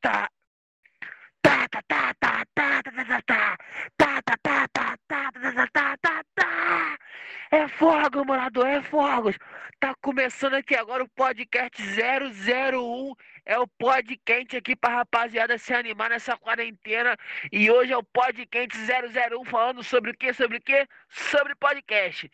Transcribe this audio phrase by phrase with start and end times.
[0.00, 0.28] tá.
[7.50, 9.36] É fogo, morador, é fogos.
[9.78, 13.14] Tá começando aqui agora o podcast 001.
[13.44, 17.16] É o pod quente aqui pra rapaziada se animar nessa quarentena.
[17.50, 20.32] E hoje é o pod quente 001 falando sobre o que?
[20.32, 20.88] Sobre o que?
[21.10, 22.30] Sobre podcast.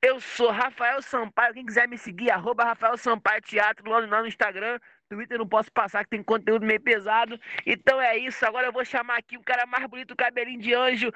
[0.00, 1.54] Eu sou Rafael Sampaio.
[1.54, 4.78] Quem quiser me seguir, arroba Rafael Sampaio Teatro lá no Instagram.
[5.08, 7.38] Twitter não posso passar, que tem conteúdo meio pesado.
[7.64, 8.44] Então é isso.
[8.44, 11.12] Agora eu vou chamar aqui o cara mais bonito, cabelinho de anjo.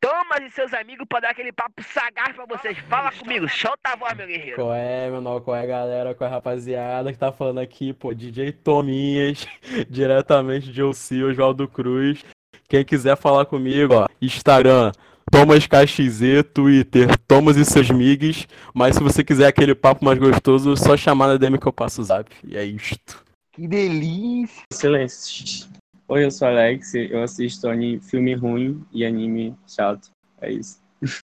[0.00, 2.76] Thomas e seus amigos para dar aquele papo sagaz pra vocês.
[2.88, 4.56] Fala comigo, solta a voz, meu guerreiro.
[4.56, 5.40] Qual é, meu nome?
[5.42, 6.12] Qual é, galera?
[6.12, 7.92] Qual é, rapaziada que tá falando aqui?
[7.92, 9.46] Pô, DJ Tominhas,
[9.88, 12.24] diretamente de Ossi, Oswaldo Cruz.
[12.68, 14.90] Quem quiser falar comigo, ó, Instagram,
[15.30, 18.48] Thomas KXZ, Twitter, Thomas e seus migs.
[18.74, 22.00] Mas se você quiser aquele papo mais gostoso, só chamar na DM que eu passo
[22.00, 22.28] o zap.
[22.42, 23.21] E é isto.
[23.52, 24.62] Que delícia.
[24.72, 25.68] Silêncio.
[26.08, 30.10] Oi, eu sou Alex, eu assisto anime, filme ruim e anime chato.
[30.40, 30.80] É isso.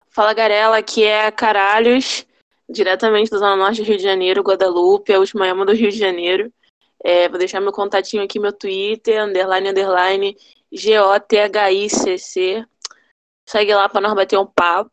[0.09, 2.27] Fala, Garela, aqui é Caralhos,
[2.67, 5.99] diretamente da Zona Norte do Rio de Janeiro, Guadalupe, a última ama do Rio de
[5.99, 6.51] Janeiro.
[7.05, 10.37] É, vou deixar meu contatinho aqui, meu Twitter, underline, underline,
[10.73, 12.65] G-O-T-H-I-C-C.
[13.47, 14.91] Segue lá pra nós bater um papo.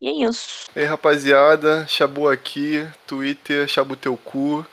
[0.00, 0.70] E é isso.
[0.74, 4.66] Ei, rapaziada, Chabu aqui, Twitter, Chabu Teu Cu,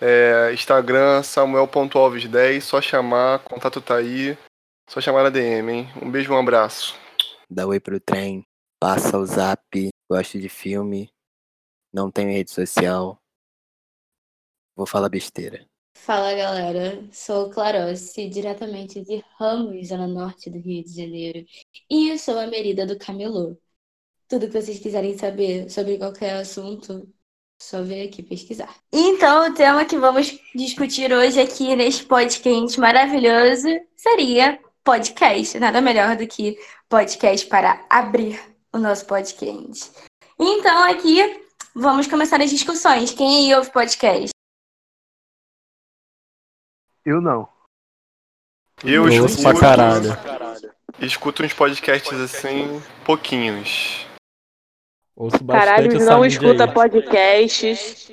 [0.00, 4.36] é, Instagram, Samuel.alves10, só chamar, contato tá aí,
[4.88, 5.88] só chamar na DM, hein?
[6.02, 6.94] Um beijo, um abraço.
[7.48, 8.44] Dá oi pro trem,
[8.80, 9.60] passa o zap,
[10.10, 11.08] gosto de filme,
[11.92, 13.18] não tenho rede social,
[14.74, 15.66] vou falar besteira.
[15.96, 21.46] Fala galera, sou Clarossi, diretamente de Ramos, zona norte do Rio de Janeiro,
[21.90, 23.56] e eu sou a Merida do Camelô.
[24.28, 27.08] Tudo que vocês quiserem saber sobre qualquer assunto,
[27.60, 28.74] só ver aqui pesquisar.
[28.92, 35.58] Então, o tema que vamos discutir hoje aqui neste podcast maravilhoso seria podcast.
[35.58, 36.56] Nada melhor do que
[36.88, 38.40] podcast para abrir
[38.72, 39.90] o nosso podcast.
[40.38, 41.42] Então, aqui
[41.74, 43.12] vamos começar as discussões.
[43.12, 44.30] Quem aí ouve podcast?
[47.04, 47.48] Eu não.
[48.84, 50.10] Eu Eu escuto, caralho.
[51.00, 54.05] escuto uns podcasts assim, pouquinhos.
[55.16, 56.74] Ouço essa não escuta aí.
[56.74, 58.10] podcasts.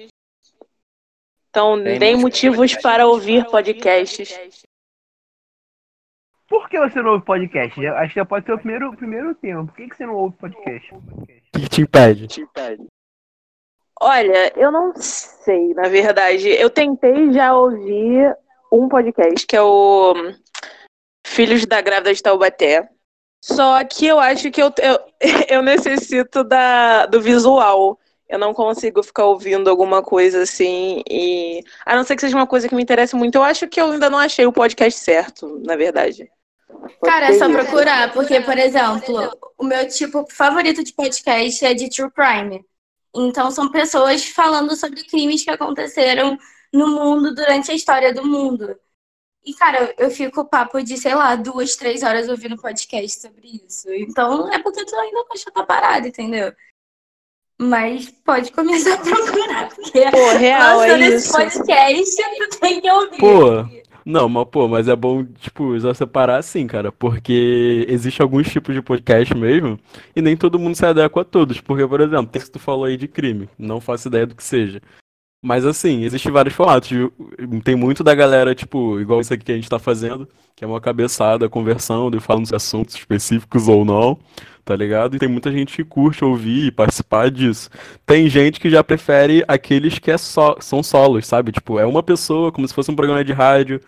[1.50, 2.82] Então, Tem muito motivos podcast.
[2.82, 4.64] para ouvir podcasts.
[6.48, 7.86] Por que você não ouve podcast?
[7.88, 9.66] Acho que já pode ser o primeiro, o primeiro tema.
[9.66, 10.96] Por que, que você não ouve podcast?
[10.96, 12.28] O que que te impede?
[14.02, 16.50] Olha, eu não sei, na verdade.
[16.50, 18.36] Eu tentei já ouvir
[18.72, 20.14] um podcast, que é o
[21.26, 22.90] Filhos da Grávida de Taubaté.
[23.44, 25.00] Só que eu acho que eu, eu,
[25.50, 28.00] eu necessito da, do visual.
[28.30, 31.04] Eu não consigo ficar ouvindo alguma coisa assim.
[31.10, 33.82] E a não ser que seja uma coisa que me interesse muito, eu acho que
[33.82, 36.32] eu ainda não achei o podcast certo, na verdade.
[37.04, 41.90] Cara, é só procurar, porque, por exemplo, o meu tipo favorito de podcast é de
[41.90, 42.66] True Crime.
[43.14, 46.38] Então, são pessoas falando sobre crimes que aconteceram
[46.72, 48.74] no mundo durante a história do mundo.
[49.46, 53.92] E, cara, eu fico papo de, sei lá, duas, três horas ouvindo podcast sobre isso.
[53.94, 56.54] Então, é porque tu ainda gosta da parada, entendeu?
[57.60, 61.38] Mas pode começar a procurar, porque Pô, real, é lançando esse isso.
[61.38, 62.16] podcast,
[62.52, 63.18] tu tem que ouvir.
[63.18, 68.50] Pô, Não, mas pô, mas é bom, tipo, já separar assim, cara, porque existe alguns
[68.50, 69.80] tipos de podcast mesmo,
[70.16, 71.62] e nem todo mundo se adequa a todos.
[71.62, 74.44] Porque, por exemplo, tem que tu falou aí de crime, não faço ideia do que
[74.44, 74.82] seja.
[75.44, 76.90] Mas assim, existem vários formatos.
[77.66, 80.68] Tem muito da galera, tipo, igual isso aqui que a gente tá fazendo, que é
[80.68, 84.18] uma cabeçada conversando e falando de assuntos específicos ou não,
[84.64, 85.18] tá ligado?
[85.18, 87.70] E tem muita gente que curte ouvir e participar disso.
[88.06, 91.52] Tem gente que já prefere aqueles que é só, são solos, sabe?
[91.52, 93.82] Tipo, é uma pessoa, como se fosse um programa de rádio,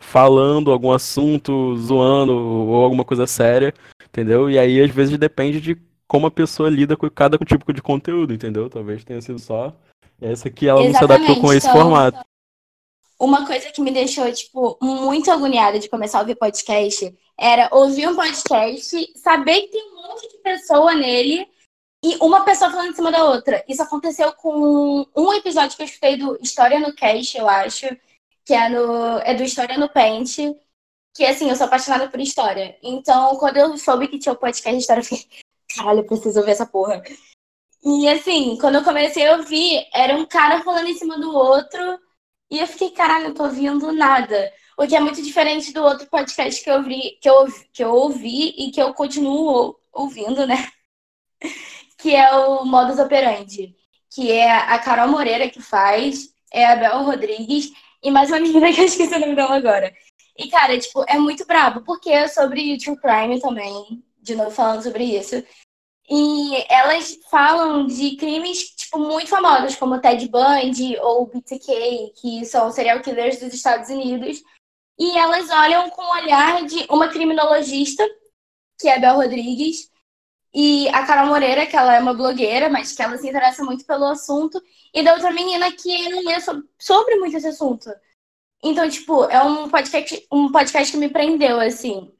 [0.00, 3.74] falando algum assunto, zoando ou alguma coisa séria,
[4.08, 4.48] entendeu?
[4.48, 5.76] E aí, às vezes, depende de
[6.08, 8.70] como a pessoa lida com cada tipo de conteúdo, entendeu?
[8.70, 9.76] Talvez tenha sido só
[10.22, 12.26] essa que ela não se adaptou com Exatamente, esse então- formato.
[13.18, 18.08] Uma coisa que me deixou, tipo, muito agoniada de começar a ouvir podcast era ouvir
[18.08, 21.46] um podcast, saber que tem um monte de pessoa nele
[22.04, 23.64] e uma pessoa falando em cima da outra.
[23.68, 27.86] Isso aconteceu com um episódio que eu escutei do História no Cast, eu acho,
[28.44, 30.38] que é, no, é do História no Paint,
[31.14, 32.76] que, assim, eu sou apaixonada por história.
[32.82, 35.28] Então, quando eu soube que tinha o podcast de história, eu fiquei,
[35.76, 37.00] caralho, eu preciso ouvir essa porra.
[37.84, 41.98] E, assim, quando eu comecei a ouvir, era um cara falando em cima do outro
[42.50, 44.52] e eu fiquei, caralho, eu tô ouvindo nada.
[44.78, 47.84] O que é muito diferente do outro podcast que eu, vi, que eu, ouvi- que
[47.84, 50.56] eu ouvi e que eu continuo ou- ouvindo, né?
[51.98, 53.74] Que é o Modus Operandi.
[54.14, 57.70] Que é a Carol Moreira que faz, é a Bel Rodrigues
[58.02, 59.92] e mais uma menina que eu esqueci o nome dela agora.
[60.36, 64.82] E, cara, tipo, é muito brabo, porque é sobre true crime também, de novo falando
[64.82, 65.42] sobre isso.
[66.10, 72.70] E elas falam de crimes, tipo, muito famosos, como Ted Bundy ou BTK, que são
[72.70, 74.42] serial killers dos Estados Unidos.
[74.98, 78.04] E elas olham com o olhar de uma criminologista,
[78.78, 79.90] que é a Bel Rodrigues,
[80.54, 83.86] e a Carol Moreira, que ela é uma blogueira, mas que ela se interessa muito
[83.86, 84.62] pelo assunto,
[84.92, 87.90] e da outra menina que lê sobre, sobre muito esse assunto.
[88.62, 92.12] Então, tipo, é um podcast, um podcast que me prendeu, assim.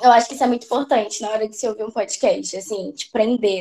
[0.00, 2.92] Eu acho que isso é muito importante na hora de se ouvir um podcast, assim,
[2.92, 3.60] te prender.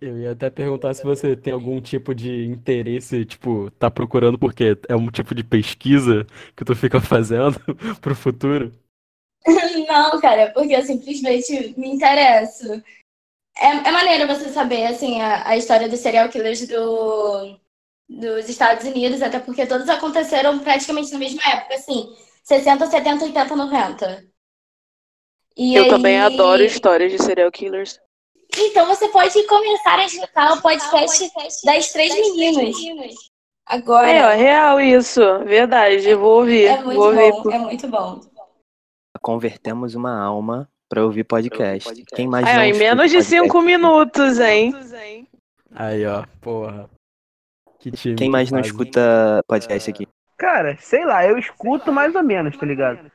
[0.00, 4.78] Eu ia até perguntar se você tem algum tipo de interesse, tipo, tá procurando porque
[4.88, 6.24] é um tipo de pesquisa
[6.56, 7.58] que tu fica fazendo
[8.00, 8.72] pro futuro?
[9.88, 12.72] Não, cara, porque eu simplesmente me interesso.
[13.56, 17.58] É, é maneiro você saber, assim, a, a história dos serial killers do,
[18.08, 22.14] dos Estados Unidos, até porque todos aconteceram praticamente na mesma época, assim,
[22.48, 24.24] 60, 70, 80, 90.
[25.54, 28.00] E Eu aí- também adoro histórias de serial killers.
[28.56, 31.30] Então você pode começar a escutar o podcast
[31.62, 32.74] das três meninas.
[33.66, 34.10] Agora.
[34.10, 35.20] É, ó, real isso.
[35.44, 36.64] Verdade, eu vou ouvir.
[36.64, 37.32] É muito vou ouvir.
[37.32, 38.20] bom, é muito bom.
[39.20, 42.02] Convertemos uma alma pra ouvir podcast.
[42.14, 43.42] Quem mais Aí, ó, em menos de podcast?
[43.44, 44.72] cinco minutos, hein?
[45.74, 46.88] Aí, ó, porra.
[47.78, 50.08] Que time Quem que mais não faz, escuta podcast aqui?
[50.38, 53.10] Cara, sei lá, eu escuto mais ou menos, tá ligado?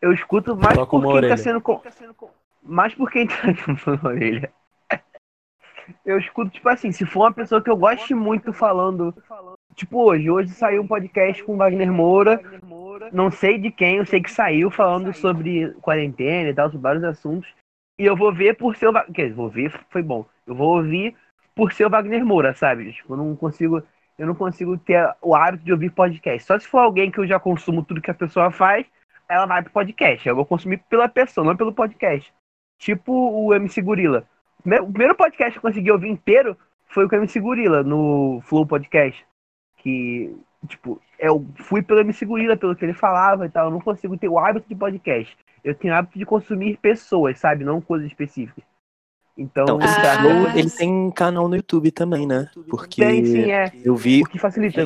[0.00, 1.60] Eu escuto mais por quem tá sendo.
[1.60, 1.82] Com...
[2.62, 4.50] Mais por quem tá com orelha.
[6.04, 9.14] Eu escuto, tipo assim, se for uma pessoa que eu goste muito falando.
[9.74, 12.40] Tipo hoje, hoje saiu um podcast com o Wagner Moura.
[13.12, 17.04] Não sei de quem, eu sei que saiu falando sobre quarentena e tal, sobre vários
[17.04, 17.52] assuntos.
[17.98, 19.12] E eu vou ver por Wagner.
[19.12, 20.24] Quer dizer, vou ver, foi bom.
[20.46, 21.14] Eu vou ouvir
[21.54, 22.92] por ser o Wagner Moura, sabe?
[22.92, 23.82] Tipo, eu não consigo.
[24.18, 26.46] Eu não consigo ter o hábito de ouvir podcast.
[26.46, 28.86] Só se for alguém que eu já consumo tudo que a pessoa faz,
[29.28, 30.26] ela vai pro podcast.
[30.26, 32.32] Eu vou consumir pela pessoa, não pelo podcast.
[32.78, 34.24] Tipo o MC Gorila.
[34.58, 39.24] O primeiro- podcast que eu consegui ouvir inteiro foi o MC Gorila, no Flow Podcast.
[39.78, 40.34] Que,
[40.66, 43.66] tipo, eu fui pelo MC Gorila, pelo que ele falava e tal.
[43.66, 45.36] Eu não consigo ter o hábito de podcast.
[45.62, 47.64] Eu tenho o hábito de consumir pessoas, sabe?
[47.64, 48.64] Não coisas específicas.
[49.36, 50.20] Então, Então, esse Ah.
[50.20, 52.48] Flow, ele tem um canal no YouTube também, né?
[52.70, 53.70] Porque tem sim, é.
[53.84, 54.82] eu vi, O que facilita.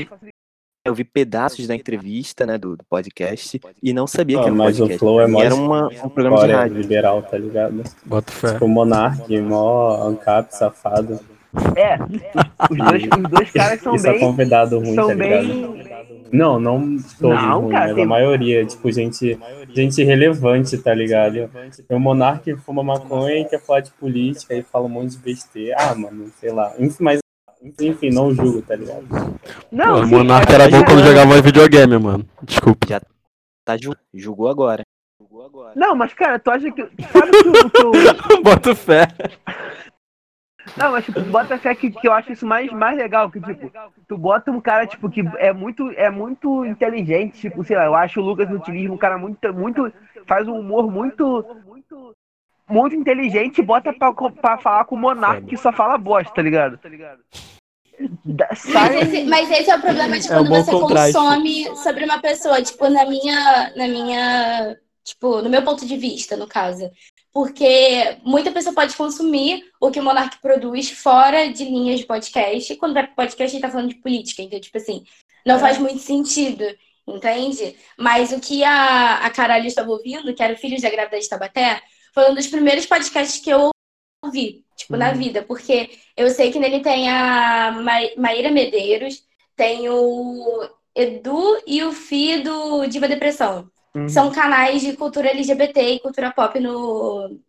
[0.84, 4.54] eu vi pedaços da entrevista, né, do, do podcast, e não sabia Ah, que era
[4.54, 4.98] um mas o podcast.
[4.98, 6.76] Flow é mó era uma, um programa de rádio.
[6.78, 7.82] liberal, tá ligado?
[8.04, 8.52] Bota fé.
[8.54, 11.20] Tipo, Monark, mó ANCAP, safado.
[11.76, 11.96] É,
[12.70, 14.20] os dois, os dois caras são só bem.
[14.20, 15.46] convidado ruim, são tá ligado?
[15.46, 15.99] bem-
[16.32, 16.80] Não, não
[17.20, 19.38] todos Não, ruins, cara, mas tem- a maioria, tipo, gente,
[19.74, 21.50] gente relevante, tá ligado?
[21.88, 25.12] Tem o Monark que fuma maconha e quer falar de política e fala um monte
[25.12, 25.76] de besteira.
[25.78, 26.72] Ah, mano, sei lá.
[26.78, 27.20] Enfim, mas,
[27.80, 29.04] enfim, não julgo, tá ligado?
[29.72, 32.24] Não, Pô, o é- era é- bom quando jogava videogame, mano.
[32.42, 33.00] Desculpa.
[33.64, 34.82] Tá ju- julgou agora.
[35.20, 35.72] Julgou agora.
[35.76, 36.82] Não, mas cara, tu acha que.
[37.12, 37.70] Sabe que o.
[37.70, 37.92] que o-
[38.42, 39.06] Bota fé.
[40.80, 43.70] Não, mas tipo, bota fé que, que eu acho isso mais, mais legal, que tipo,
[44.08, 47.94] tu bota um cara, tipo, que é muito, é muito inteligente, tipo, sei lá, eu
[47.94, 49.92] acho o Lucas Utilismo um cara muito, muito,
[50.26, 51.44] faz um humor muito,
[52.66, 56.42] muito inteligente e bota pra, pra falar com o Monark que só fala bosta, tá
[56.42, 56.78] ligado?
[58.72, 61.12] Mas esse, mas esse é o problema de É um quando bom você contraste.
[61.12, 66.36] consome sobre uma pessoa, tipo, na minha, na minha, tipo, no meu ponto de vista,
[66.36, 66.90] no caso.
[67.32, 72.72] Porque muita pessoa pode consumir o que o Monark produz fora de linhas de podcast.
[72.72, 74.42] E quando vai pro podcast, ele tá falando de política.
[74.42, 75.04] Então, tipo assim,
[75.46, 76.64] não faz muito sentido,
[77.06, 77.76] entende?
[77.96, 81.80] Mas o que a, a Caralho estava ouvindo, que era Filhos da Grávida de Tabaté,
[82.12, 83.70] foi um dos primeiros podcasts que eu
[84.24, 85.42] ouvi, tipo, na vida.
[85.42, 89.22] Porque eu sei que nele tem a Ma- Maíra Medeiros,
[89.54, 93.70] tem o Edu e o Fi do Diva Depressão.
[93.94, 94.08] Uhum.
[94.08, 97.40] São canais de cultura LGBT e cultura pop no,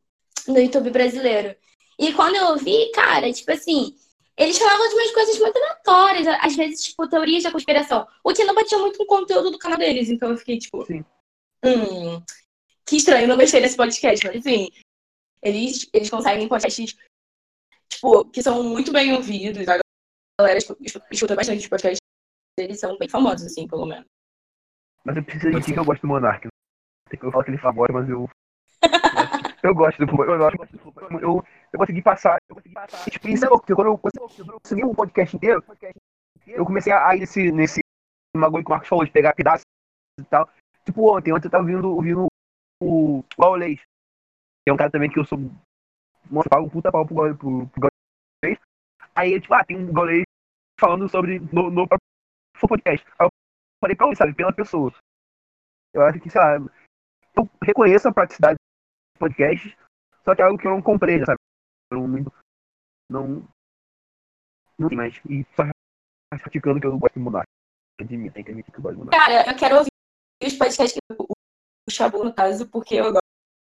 [0.47, 1.55] no YouTube brasileiro.
[1.99, 3.95] E quando eu ouvi, cara, tipo assim,
[4.35, 8.43] eles falavam de umas coisas muito aleatórias, às vezes, tipo, teorias da conspiração, o que
[8.43, 10.09] não batia muito com o conteúdo do canal deles.
[10.09, 11.05] Então eu fiquei, tipo, Sim.
[11.63, 12.23] hum,
[12.85, 14.71] que estranho, não gostei desse podcast, mas enfim,
[15.43, 16.95] eles, eles conseguem podcasts,
[17.87, 19.79] tipo, que são muito bem ouvidos, a
[20.39, 20.59] galera
[21.11, 22.01] escuta bastante os podcasts,
[22.57, 24.05] eles são bem famosos, assim, pelo menos.
[25.03, 26.47] Mas eu preciso admitir que eu gosto do Monark.
[27.21, 28.29] Eu falo que ele fala bosta, mas eu.
[29.63, 32.39] Eu gosto do eu, eu, eu, eu consegui passar.
[32.49, 33.11] Eu consegui passar.
[33.11, 35.63] Tipo, isso é louco, quando eu consegui o podcast inteiro,
[36.47, 37.79] eu comecei a ir nesse, nesse
[38.35, 39.63] bagulho que o Marcos falou, de pegar pedaços
[40.19, 40.49] e tal.
[40.83, 42.27] Tipo, ontem, ontem eu tava ouvindo, ouvindo
[42.81, 45.37] o Gaulês, que é um cara também que eu sou.
[46.29, 47.89] Nossa, pago um puta pau pro, Gaulês- pro, pro.
[49.13, 50.23] Aí, tipo, ah, tem um Gaulês
[50.79, 52.07] falando sobre no, no próprio
[52.57, 53.05] for podcast.
[53.19, 53.27] Aí
[53.81, 54.93] falei pra ele, sabe, pela pessoa.
[55.93, 56.55] Eu acho que, sei lá,
[57.35, 59.77] eu reconheço a praticidade do podcast,
[60.23, 61.37] só que é algo que eu não comprei, sabe?
[61.91, 62.25] Eu não.
[63.09, 63.47] Não.
[64.77, 65.19] Não tem mais.
[65.29, 65.63] E só
[66.43, 67.43] criticando que eu não gosto de mudar.
[68.01, 69.17] De mim, tem que admitir que eu gosto de mudar.
[69.17, 69.91] Cara, eu quero ouvir
[70.43, 73.21] os podcasts que o, o Shabu, no caso, porque eu agora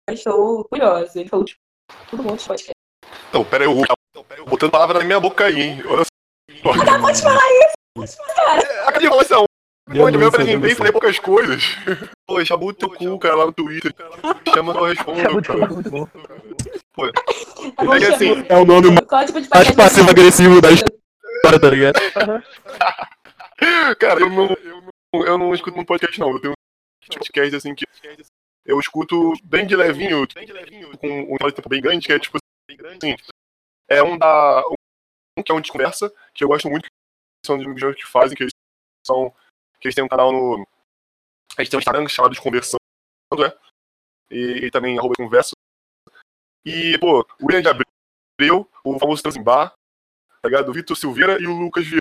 [0.10, 1.20] estou curiosa.
[1.20, 1.60] Ele falou, tipo,
[2.10, 2.74] todo mundo de podcast.
[3.30, 5.84] Então, pera aí, eu vou botando palavra na minha boca aí, hein?
[5.88, 6.72] Olha só.
[6.72, 8.18] Ah, pode falar isso!
[8.66, 9.49] É, Acabei de falar isso
[9.90, 10.02] aonde?
[10.02, 11.64] Onde eu me apresentei e falei poucas coisas.
[12.28, 13.94] Pô, chabu teu cu, cara, lá no Twitter.
[14.54, 15.68] Chama eu respondo, cara.
[16.94, 18.46] Pô, É que assim.
[18.48, 19.32] É o nome mais
[19.68, 22.00] de passivo-agressivo da história, tá ligado?
[24.00, 24.82] Cara, eu não, eu
[25.14, 26.32] não, eu não escuto muito podcast, não.
[26.32, 27.86] Eu tenho um podcast assim que
[28.66, 30.28] eu escuto bem de levinho,
[31.00, 33.16] com um de tempo bem grande, que é tipo assim.
[33.90, 34.64] É um da.
[35.38, 36.90] Um que é um de conversa, que eu gosto muito, que
[37.46, 38.54] são os amigos meus que fazem, que eles
[39.06, 39.34] são.
[39.80, 40.68] Que eles têm um canal no.
[41.58, 42.80] A gente tem um Instagram chamado de Conversando,
[43.38, 43.52] né?
[44.32, 45.52] E, e também arroba conversa.
[46.66, 49.74] E, pô, o William de Abreu, o famoso Transimbar,
[50.42, 50.70] tá ligado?
[50.70, 52.00] O Vitor Silveira e o Lucas Vieira,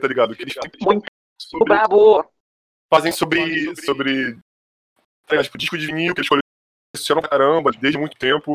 [0.00, 0.34] tá ligado?
[0.34, 1.06] Que eles têm Muito
[1.40, 2.24] sobre, brabo.
[2.92, 4.34] fazem sobre, sobre
[5.26, 5.44] tá ligado?
[5.44, 8.54] tipo, disco de vinil que eles colecionam pra caramba desde muito tempo.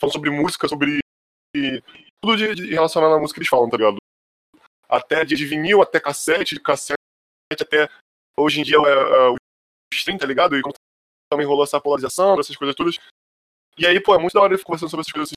[0.00, 0.98] Falam sobre música, sobre
[2.22, 3.96] tudo de, de relacionado à música que eles falam, tá ligado?
[4.88, 6.99] Até de, de vinil, até cassete, de cassete,
[7.52, 7.88] até
[8.38, 9.36] hoje em dia é, é, o
[9.92, 10.56] stream, tá ligado?
[10.56, 10.74] E como
[11.30, 12.98] também rolou essa polarização, essas coisas todas.
[13.78, 15.34] E aí, pô, é muito da hora eu conversando sobre essas coisas assim.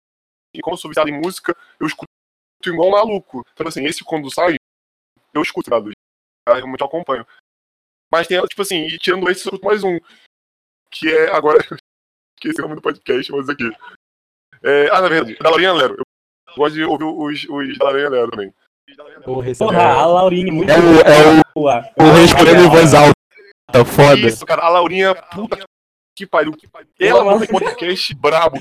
[0.55, 2.07] E como eu sou viciado em música, eu escuto
[2.65, 3.43] igual um maluco.
[3.53, 4.55] Então, assim, esse quando sai,
[5.33, 5.93] eu escuto, tá ligado?
[6.47, 7.25] Eu realmente acompanho.
[8.11, 9.97] Mas tem, tipo assim, e tirando esse, eu escuto mais um.
[10.91, 11.57] Que é agora.
[12.37, 13.71] Esqueci o nome do podcast, mas aqui.
[14.61, 15.95] É, ah, na verdade, da Laurinha Lero.
[16.47, 18.53] Eu gosto de ouvir os, os da Laurinha Lero também.
[19.23, 21.81] Porra, Porra, a Laurinha é muito É o, é o, boa.
[21.97, 23.13] o em voz alta.
[23.71, 24.19] Tá foda.
[24.19, 25.57] Isso, cara, a Laurinha, puta
[26.15, 26.53] que pariu.
[26.99, 28.59] Ela manda um podcast brabo.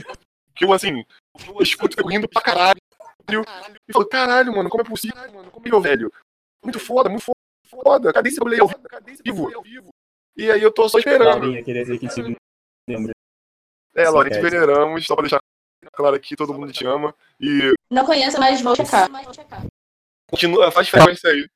[0.55, 1.05] Que eu, assim,
[1.49, 2.81] eu escuto e fico rindo pra caralho.
[3.89, 5.51] E falo, caralho, mano, como é possível, mano?
[5.51, 6.13] Como é, meu velho?
[6.63, 7.25] Muito foda, muito
[7.67, 8.13] foda.
[8.13, 8.63] Cadê esse bagulho
[9.57, 9.89] ao vivo?
[10.37, 11.41] E aí eu tô só esperando.
[11.41, 12.37] Laurinha, queria dizer que te
[12.89, 13.13] lembra.
[13.95, 14.67] É, Laurinha, te Podcast.
[14.67, 15.41] veneramos, só pra deixar
[15.93, 17.15] claro aqui, todo mundo te ama.
[17.41, 19.11] E Não conheço, mas vou checar.
[20.33, 21.47] Continua, faz frequência aí.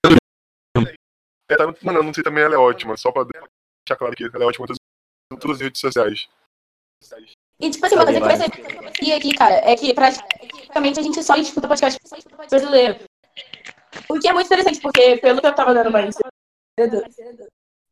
[1.48, 4.24] É, tá, mano, eu não sei também, ela é ótima, só pra deixar claro que
[4.24, 4.78] ela é ótima em todas,
[5.32, 6.28] em todas as redes sociais.
[7.58, 11.02] E, tipo assim, uma coisa que vai ser e aqui, cara, é que praticamente a
[11.02, 11.98] gente só escuta podcast
[12.50, 12.98] brasileiro.
[14.08, 16.14] O que é muito interessante, porque pelo que eu tava dando mais
[16.78, 17.02] cedo,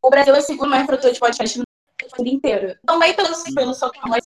[0.03, 1.65] o Brasil é o segundo mais produtor de podcast no
[2.19, 2.79] mundo inteiro.
[2.85, 4.23] Também pelo, pelo seu tamanho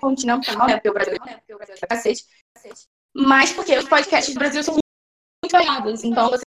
[0.00, 0.74] continental, né?
[0.74, 1.16] Porque o Brasil
[1.82, 2.24] é cacete.
[3.14, 4.78] Mas porque os podcasts do Brasil são
[5.42, 6.04] muito variados.
[6.04, 6.42] Então você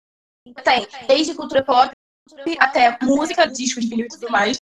[0.63, 1.91] tem desde cultura pop
[2.59, 4.57] até música, disco de vinil e tudo mais.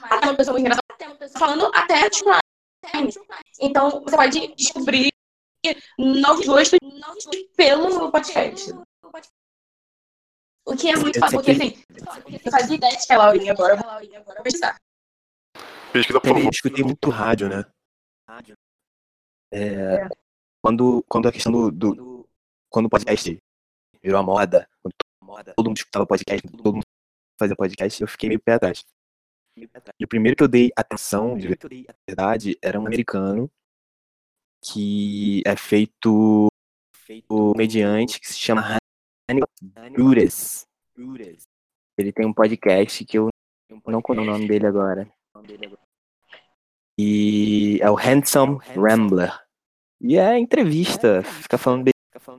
[0.00, 2.30] Até uma pessoa muito engraçada falando até tipo,
[3.60, 5.10] então, você pode descobrir
[5.98, 6.78] novos gostos
[7.56, 8.72] pelo podcast.
[10.68, 11.82] O que é muito fácil, porque assim,
[12.44, 13.76] eu fazia ideia de que é Laurinha agora,
[14.42, 14.76] pesquisar.
[15.92, 16.50] Pesquisa, por Eu favor.
[16.52, 17.64] escutei muito rádio, né?
[19.52, 20.08] É,
[20.62, 22.28] quando, quando a questão do, do-
[22.70, 23.36] Quando o podcast
[24.06, 24.94] virou a moda, quando
[25.56, 26.86] todo mundo escutava podcast, todo mundo
[27.38, 28.84] fazia podcast, eu fiquei meio pé atrás.
[29.98, 31.48] E o primeiro que eu dei atenção, de
[32.08, 33.50] verdade, era um americano
[34.64, 36.46] que é feito
[37.26, 38.78] por mediante que se chama
[39.28, 39.48] Hannibal
[39.96, 40.66] Buress.
[41.98, 43.28] Ele tem um podcast que eu
[43.86, 45.10] não conheço o nome dele agora.
[46.98, 49.32] E é o Handsome Rambler.
[50.00, 51.90] E é entrevista, fica falando be-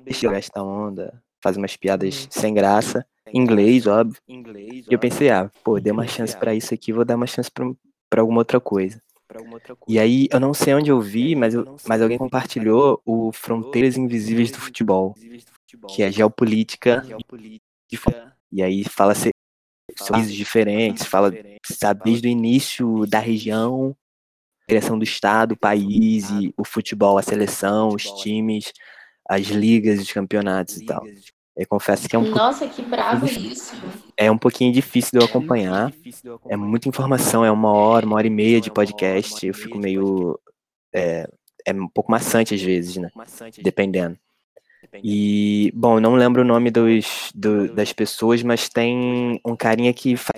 [0.04, 4.22] besteira, gasta onda, faz umas piadas sem graça, inglês, óbvio.
[4.90, 7.50] E eu pensei, ah, pô, dei uma chance pra isso aqui, vou dar uma chance
[7.52, 7.66] pra,
[8.10, 9.02] pra alguma outra coisa.
[9.88, 13.98] E aí, eu não sei onde eu vi, mas, eu- mas alguém compartilhou o Fronteiras
[13.98, 15.16] Invisíveis do Futebol,
[15.88, 17.04] que é geopolítica.
[17.90, 18.12] De fu-
[18.52, 19.14] E aí fala
[20.10, 23.96] países diferentes, fala, sabe, desde o início da região,
[24.68, 28.72] criação do estado, o país, e o futebol, a seleção, os times,
[29.30, 31.06] as ligas, os campeonatos e tal.
[31.56, 33.74] Eu confesso que é um, Nossa, que brabo isso.
[34.16, 35.92] é um pouquinho difícil de eu acompanhar.
[36.48, 39.46] É muita informação, é uma hora, uma hora e meia de podcast.
[39.46, 40.40] Eu fico meio.
[40.94, 41.28] É,
[41.66, 43.10] é um pouco maçante às vezes, né?
[43.62, 44.18] Dependendo.
[45.04, 49.92] E, bom, eu não lembro o nome dos, do- das pessoas, mas tem um carinha
[49.94, 50.32] que fa-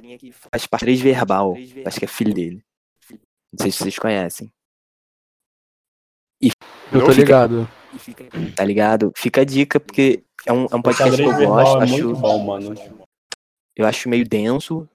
[0.49, 1.55] faz parte verbal.
[1.85, 2.63] Acho que é filho dele.
[3.11, 4.49] Não sei se vocês conhecem.
[6.41, 6.51] Eu
[6.91, 7.69] Não tô fica- ligado.
[8.55, 9.11] Tá ligado?
[9.15, 11.79] Fica a dica, porque é um, é um podcast que eu gosto.
[11.79, 12.75] é Acho, muito bom, mano.
[13.75, 14.87] eu acho meio denso.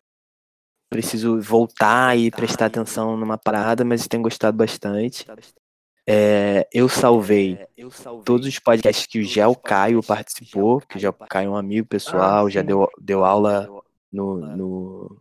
[0.91, 5.27] Preciso voltar e prestar atenção numa parada, mas tenho gostado bastante.
[6.07, 7.59] É, eu salvei
[8.25, 11.87] todos os podcasts que o Gel Caio participou, que o Gel Caio é um amigo
[11.89, 13.67] pessoal, já deu, deu aula
[14.13, 15.19] no, no,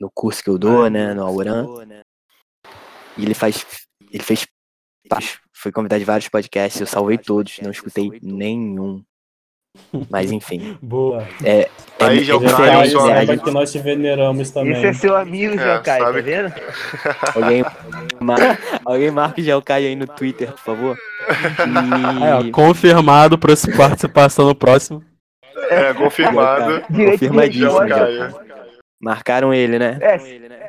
[0.00, 1.66] no curso que eu dou, né, no Auran.
[3.18, 3.64] E ele faz,
[4.10, 4.46] ele fez,
[5.52, 9.02] foi convidado de vários podcasts, eu salvei todos, não escutei nenhum.
[10.08, 10.76] Mas enfim.
[10.80, 11.26] Boa.
[11.44, 11.68] É,
[12.00, 13.12] Aí, é, Gel é Caio, diferente, só- né?
[13.12, 14.72] A Saiba gente- que nós te veneramos também.
[14.72, 16.52] Esse é seu amigo, É, João Caio, tá vendo?
[17.36, 17.64] Alguém,
[18.20, 20.98] mar, alguém marca o Caio aí no Twitter, por favor.
[21.28, 25.04] Aí, ó, E confirmado pra sua participação no próximo.
[25.68, 26.82] É, confirmado.
[26.86, 27.70] Confirmadíssimo.
[29.00, 29.98] Marcaram ele, né?
[30.00, 30.18] É,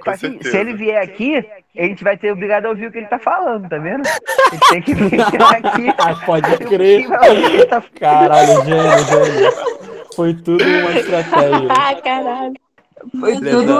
[0.03, 0.51] Com assim, certeza.
[0.51, 1.37] se ele vier aqui,
[1.77, 4.03] a gente vai ter obrigado a ouvir o que ele tá falando, tá vendo?
[4.07, 5.87] A gente tem que vir aqui.
[5.97, 7.05] Ah, pode crer.
[7.05, 9.51] ele tá Caralho, gênio, gênio.
[10.15, 11.67] Foi tudo uma estratégia.
[11.71, 12.53] Ah, caralho.
[13.19, 13.73] Foi tudo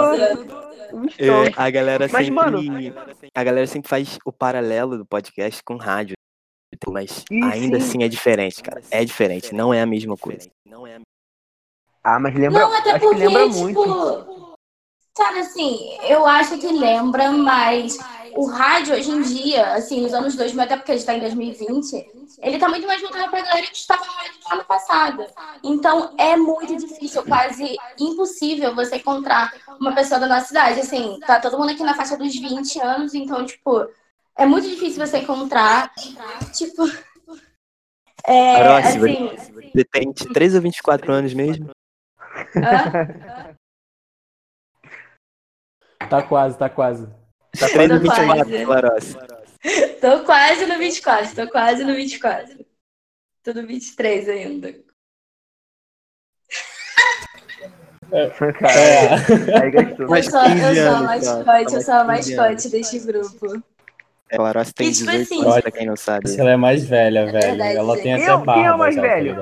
[1.18, 2.30] É, a galera Mas, sempre.
[2.30, 2.60] mano-
[3.34, 6.14] A galera sempre faz o paralelo do podcast com rádio.
[6.90, 7.86] Mas Ih, ainda sim.
[7.88, 8.80] assim é diferente, cara.
[8.90, 10.48] É diferente, não é a mesma coisa.
[12.04, 14.27] Ah, mas lembra, Não, até acho que porque, lembra tipo, muito.
[15.18, 17.98] Sabe assim, eu acho que lembra, mas
[18.36, 21.20] o rádio hoje em dia, assim, nos anos 2000, até porque a gente tá em
[21.20, 25.26] 2020, ele tá muito mais voltado pra galera que estava no rádio do ano passado.
[25.64, 30.80] Então, é muito difícil, quase impossível você encontrar uma pessoa da nossa idade.
[30.80, 33.88] Assim, tá todo mundo aqui na faixa dos 20 anos, então, tipo,
[34.36, 35.92] é muito difícil você encontrar,
[36.54, 36.84] tipo...
[38.26, 39.30] É, assim...
[39.74, 41.70] Você tem 13 ou 24 anos mesmo?
[42.56, 43.54] hã?
[46.08, 47.06] Tá quase, tá quase.
[47.58, 48.44] Tá 13 ou Tô quase.
[48.44, 49.16] 24, Clarossi.
[50.00, 52.64] Tô quase no 24, tô quase no 24.
[53.42, 54.74] Tô no 23 ainda.
[58.58, 59.60] Cara, É.
[59.62, 60.16] aí gastou.
[60.16, 63.62] Eu sou, 15 eu sou a mascote, eu sou a Mais 15 mascote deste grupo.
[64.30, 66.38] É, Clarossi tem E, tipo 18 assim, anos, pra quem não sabe.
[66.40, 67.40] Ela é mais velha, velho.
[67.40, 68.02] verdade, ela gente.
[68.02, 68.66] tem até Quem é- quem barba.
[68.66, 69.34] é o mais tá velho?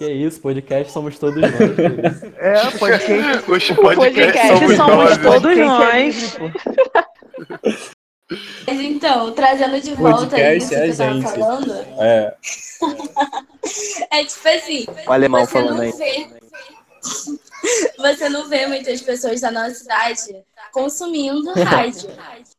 [0.00, 2.22] Que isso, podcast somos todos nós.
[2.38, 2.68] É.
[2.68, 3.44] Os podcasts
[3.76, 5.22] podcast somos somos né?
[5.22, 6.38] todos é nós.
[8.66, 11.28] Mas então, trazendo de volta Podcast isso é que eu tava gente.
[11.28, 12.34] falando, É.
[14.10, 15.92] é tipo assim, O alemão você falando não aí.
[15.92, 16.28] vê.
[17.98, 22.08] Você não vê muitas pessoas da nossa idade consumindo rádio.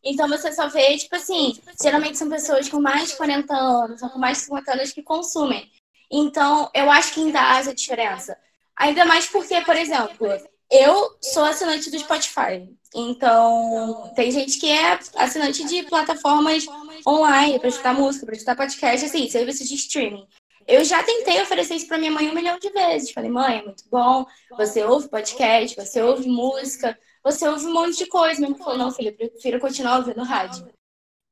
[0.04, 4.12] Então você só vê, tipo assim, geralmente são pessoas com mais de 40 anos ou
[4.12, 5.68] com mais de 50 anos que consumem.
[6.12, 8.38] Então, eu acho que ainda há essa diferença.
[8.76, 10.28] Ainda mais porque, por exemplo,
[10.70, 12.70] eu sou assinante do Spotify.
[12.94, 16.66] Então, tem gente que é assinante de plataformas
[17.08, 20.28] online para escutar música, para escutar podcast, assim, serviços de streaming.
[20.68, 23.12] Eu já tentei oferecer isso para minha mãe um milhão de vezes.
[23.12, 24.26] Falei, mãe, é muito bom.
[24.58, 28.40] Você ouve podcast, você ouve música, você ouve um monte de coisa.
[28.40, 30.68] Minha mãe falou, não, filha, eu prefiro continuar ouvindo rádio.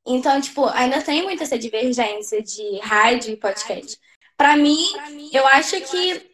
[0.06, 3.98] Então, tipo, ainda tem muita essa divergência de rádio e podcast.
[4.40, 4.78] Para mim,
[5.34, 6.30] eu acho que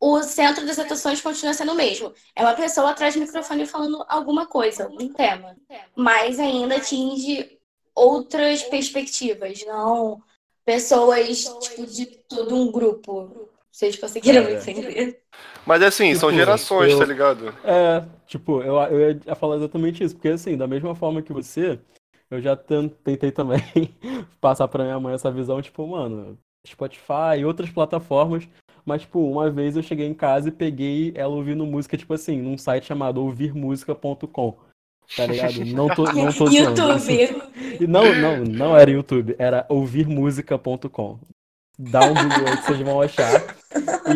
[0.00, 2.10] o centro das atuações continua sendo o mesmo.
[2.34, 5.54] É uma pessoa atrás do microfone falando alguma coisa, algum tema.
[5.94, 7.58] Mas ainda atinge
[7.94, 10.22] outras perspectivas, não
[10.64, 13.50] pessoas, tipo, de todo um grupo.
[13.70, 15.22] Vocês conseguiram me entender?
[15.66, 17.48] Mas assim, são Tipo, gerações, eu- tá ligado?
[17.62, 21.78] É, tipo, eu, eu ia falar exatamente isso, porque assim, da mesma forma que você,
[22.30, 23.60] eu já ten- tentei também
[24.40, 28.48] passar pra minha mãe essa visão, tipo, mano, Spotify e outras plataformas,
[28.84, 32.40] mas, tipo, uma vez eu cheguei em casa e peguei ela ouvindo música, tipo assim,
[32.40, 34.56] num site chamado ouvirmusica.com,
[35.14, 35.64] tá ligado?
[35.66, 36.48] Não tô, não tô.
[36.48, 37.86] YouTube.
[37.86, 41.18] Não, não, não era YouTube, era ouvirmusica.com.
[41.78, 43.56] Dá um Google aí que vocês vão achar.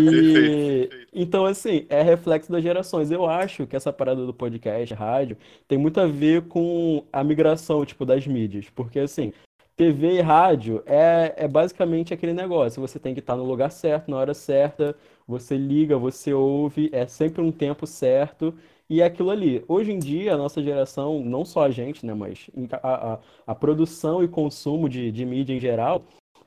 [0.00, 3.10] E então, assim, é reflexo das gerações.
[3.10, 5.36] Eu acho que essa parada do podcast, rádio,
[5.68, 8.68] tem muito a ver com a migração, tipo, das mídias.
[8.70, 9.32] Porque, assim,
[9.76, 12.80] TV e rádio é, é basicamente aquele negócio.
[12.80, 17.06] Você tem que estar no lugar certo, na hora certa, você liga, você ouve, é
[17.06, 18.54] sempre um tempo certo.
[18.88, 19.64] E é aquilo ali.
[19.68, 22.50] Hoje em dia, a nossa geração, não só a gente, né, mas
[22.82, 26.04] a, a, a produção e consumo de, de mídia em geral,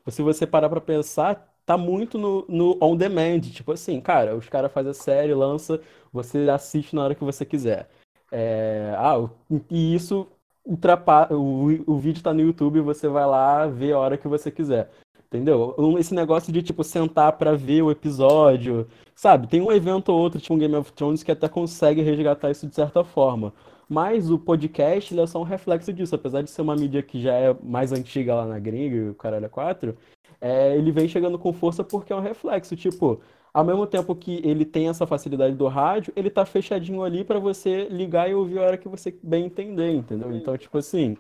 [0.07, 3.41] se você parar pra pensar, tá muito no, no on demand.
[3.41, 5.81] Tipo assim, cara, os caras fazem a série, lança,
[6.13, 7.89] você assiste na hora que você quiser.
[8.31, 9.29] É, ah,
[9.69, 10.27] e isso
[10.65, 11.36] ultrapassa.
[11.36, 14.89] O, o vídeo tá no YouTube, você vai lá ver a hora que você quiser.
[15.28, 15.75] Entendeu?
[15.99, 19.47] Esse negócio de, tipo, sentar pra ver o episódio, sabe?
[19.47, 22.67] Tem um evento ou outro, tipo um Game of Thrones, que até consegue resgatar isso
[22.67, 23.54] de certa forma.
[23.89, 26.15] Mas o podcast, ele é só um reflexo disso.
[26.15, 29.45] Apesar de ser uma mídia que já é mais antiga lá na gringa, o caralho
[29.45, 29.95] é 4,
[30.41, 32.75] é, ele vem chegando com força porque é um reflexo.
[32.75, 33.19] Tipo,
[33.55, 37.39] ao mesmo tempo que ele tem essa facilidade do rádio, ele tá fechadinho ali pra
[37.39, 40.35] você ligar e ouvir a hora que você bem entender, entendeu?
[40.35, 41.15] Então, tipo assim,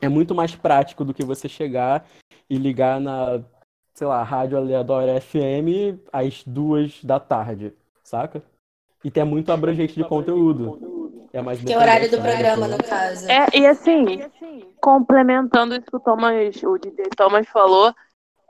[0.00, 2.06] é muito mais prático do que você chegar
[2.48, 3.42] e ligar na,
[3.92, 8.40] sei lá, rádio aleatória FM às duas da tarde, saca?
[9.04, 11.26] E tem muito abrangente de conteúdo.
[11.32, 12.76] É mais Que o horário do independente, programa, né?
[12.76, 13.28] no caso.
[13.28, 14.20] É, e assim,
[14.80, 17.92] complementando isso que o Thomas, o DJ Thomas falou,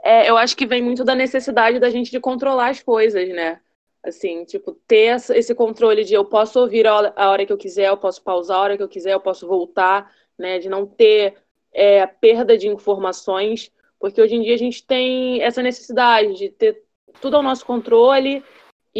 [0.08, 3.60] é, eu acho que vem muito da necessidade da gente de controlar as coisas, né?
[4.02, 7.58] Assim, tipo, ter esse controle de eu posso ouvir a hora- a hora que eu
[7.58, 10.58] quiser, eu posso pausar a hora que eu quiser, eu posso voltar, né?
[10.58, 11.34] De não ter
[11.72, 16.82] é, perda de informações, porque hoje em dia a gente tem essa necessidade de ter
[17.20, 18.42] tudo ao nosso controle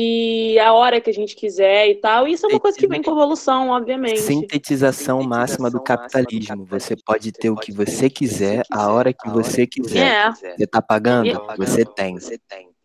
[0.01, 2.29] e a hora que a gente quiser e tal.
[2.29, 4.21] E isso é uma coisa que vem com evolução, obviamente.
[4.21, 6.65] Sintetização máxima do capitalismo.
[6.67, 10.29] Você pode ter o que você quiser, a hora que você quiser.
[10.29, 10.31] É.
[10.31, 11.27] Você tá pagando?
[11.27, 12.17] E- Você tem.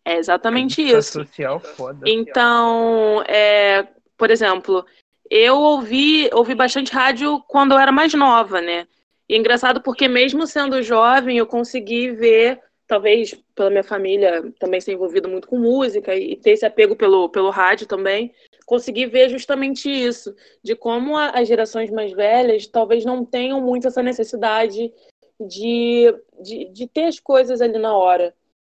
[0.03, 1.19] É exatamente isso.
[1.23, 1.99] social foda.
[2.03, 4.83] Então, é, por exemplo,
[5.29, 8.87] eu ouvi, ouvi bastante rádio quando eu era mais nova, né?
[9.29, 12.59] E é engraçado porque mesmo sendo jovem, eu consegui ver,
[12.93, 17.27] talvez pela minha família também ser envolvido muito com música e ter esse apego pelo,
[17.27, 18.31] pelo rádio também,
[18.67, 23.87] consegui ver justamente isso, de como a- as gerações mais velhas talvez não tenham muito
[23.87, 24.93] essa necessidade
[25.39, 28.31] de, de, de ter as coisas ali na hora,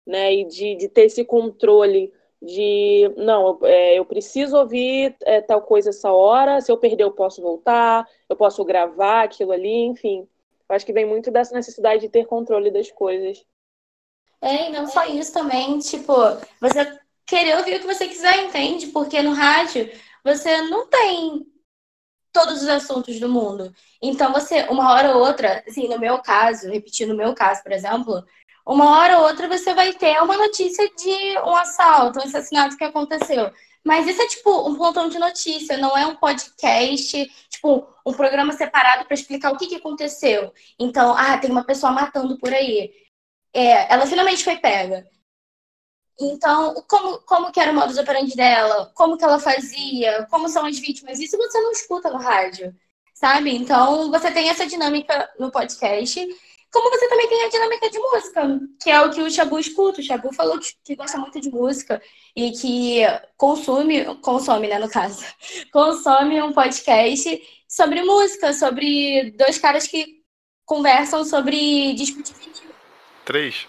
[0.07, 0.33] né?
[0.33, 5.61] E de, de ter esse controle de não, eu, é, eu preciso ouvir é, tal
[5.61, 10.29] coisa essa hora, se eu perder eu posso voltar, eu posso gravar aquilo ali, enfim.
[10.69, 13.45] Acho que vem muito dessa necessidade de ter controle das coisas.
[14.45, 16.13] É, e não só isso também, tipo,
[16.61, 18.89] você querer ouvir o que você quiser, entende?
[18.89, 19.91] Porque no rádio
[20.23, 21.47] você não tem
[22.31, 23.73] todos os assuntos do mundo.
[24.03, 27.73] Então você, uma hora ou outra, assim, no meu caso, repetindo o meu caso, por
[27.73, 28.23] exemplo,
[28.67, 32.85] uma hora ou outra você vai ter uma notícia de um assalto, um assassinato que
[32.85, 33.51] aconteceu.
[33.83, 38.53] Mas isso é tipo um pontão de notícia, não é um podcast, tipo, um programa
[38.53, 40.53] separado para explicar o que, que aconteceu.
[40.79, 42.91] Então, ah, tem uma pessoa matando por aí.
[43.55, 45.09] É, ela finalmente foi pega.
[46.21, 48.91] Então, como, como que era o modus operandi dela?
[48.95, 50.27] Como que ela fazia?
[50.31, 51.19] Como são as vítimas?
[51.21, 52.75] Isso você não escuta no rádio,
[53.15, 53.55] sabe?
[53.55, 56.27] Então, você tem essa dinâmica no podcast,
[56.73, 60.01] como você também tem a dinâmica de música, que é o que o Shabu escuta.
[60.01, 62.01] O Shabu falou que, que gosta muito de música
[62.37, 63.01] e que
[63.37, 65.25] consome, consome, né, no caso,
[65.73, 70.23] consome um podcast sobre música, sobre dois caras que
[70.65, 72.35] conversam sobre discutir
[73.25, 73.67] Três.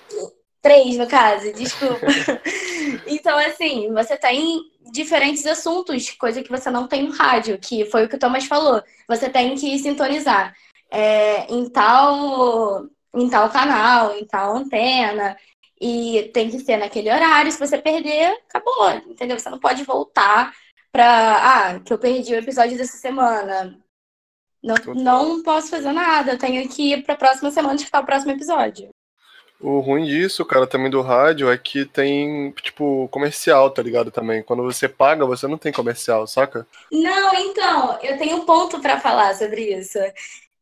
[0.61, 2.05] Três, no caso, desculpa.
[3.07, 8.05] então, assim, você tem diferentes assuntos, coisa que você não tem no rádio, que foi
[8.05, 8.81] o que o Thomas falou.
[9.07, 10.55] Você tem que sintonizar
[10.91, 15.37] é, em, tal, em tal canal, em tal antena,
[15.79, 17.51] e tem que ser naquele horário.
[17.51, 19.37] Se você perder, acabou, entendeu?
[19.37, 20.53] Você não pode voltar
[20.91, 21.75] pra.
[21.75, 23.77] Ah, que eu perdi o episódio dessa semana.
[24.63, 28.31] Não, não posso fazer nada, eu tenho que ir pra próxima semana escutar o próximo
[28.31, 28.89] episódio.
[29.67, 34.11] O ruim disso, cara, também do rádio é que tem, tipo, comercial, tá ligado?
[34.11, 34.43] Também.
[34.43, 36.67] Quando você paga, você não tem comercial, saca?
[36.91, 39.97] Não, então, eu tenho um ponto pra falar sobre isso.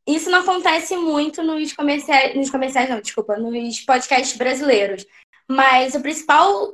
[0.07, 5.05] Isso não acontece muito nos comerciais, nos comerciais não, desculpa, nos podcasts brasileiros.
[5.49, 6.71] Mas o principal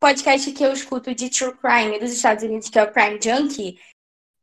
[0.00, 3.78] podcast que eu escuto de true crime dos Estados Unidos, que é o Crime Junkie,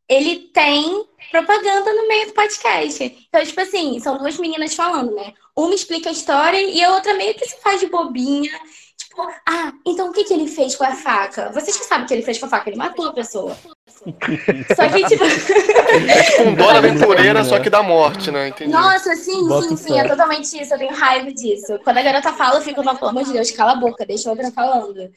[0.07, 3.27] ele tem propaganda no meio do podcast.
[3.27, 5.33] Então, tipo assim, são duas meninas falando, né?
[5.57, 8.51] Uma explica a história e a outra meio que se faz de bobinha.
[8.97, 11.49] Tipo, ah, então o que, que ele fez com a faca?
[11.53, 13.55] Vocês que sabem o que ele fez com a faca, ele matou a pessoa.
[14.75, 15.23] Só que, tipo.
[15.23, 18.49] É tipo um Dora Aventureira, só que da morte, né?
[18.49, 18.71] Entendi.
[18.71, 20.73] Nossa, sim, Bota sim, sim, é totalmente isso.
[20.73, 21.79] Eu tenho raiva disso.
[21.83, 24.33] Quando a garota fala, eu fico, pelo amor de Deus, cala a boca, deixa a
[24.33, 25.09] outra falando.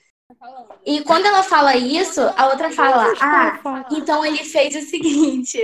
[0.87, 5.61] E quando ela fala isso, a outra fala, ah, então ele fez o seguinte.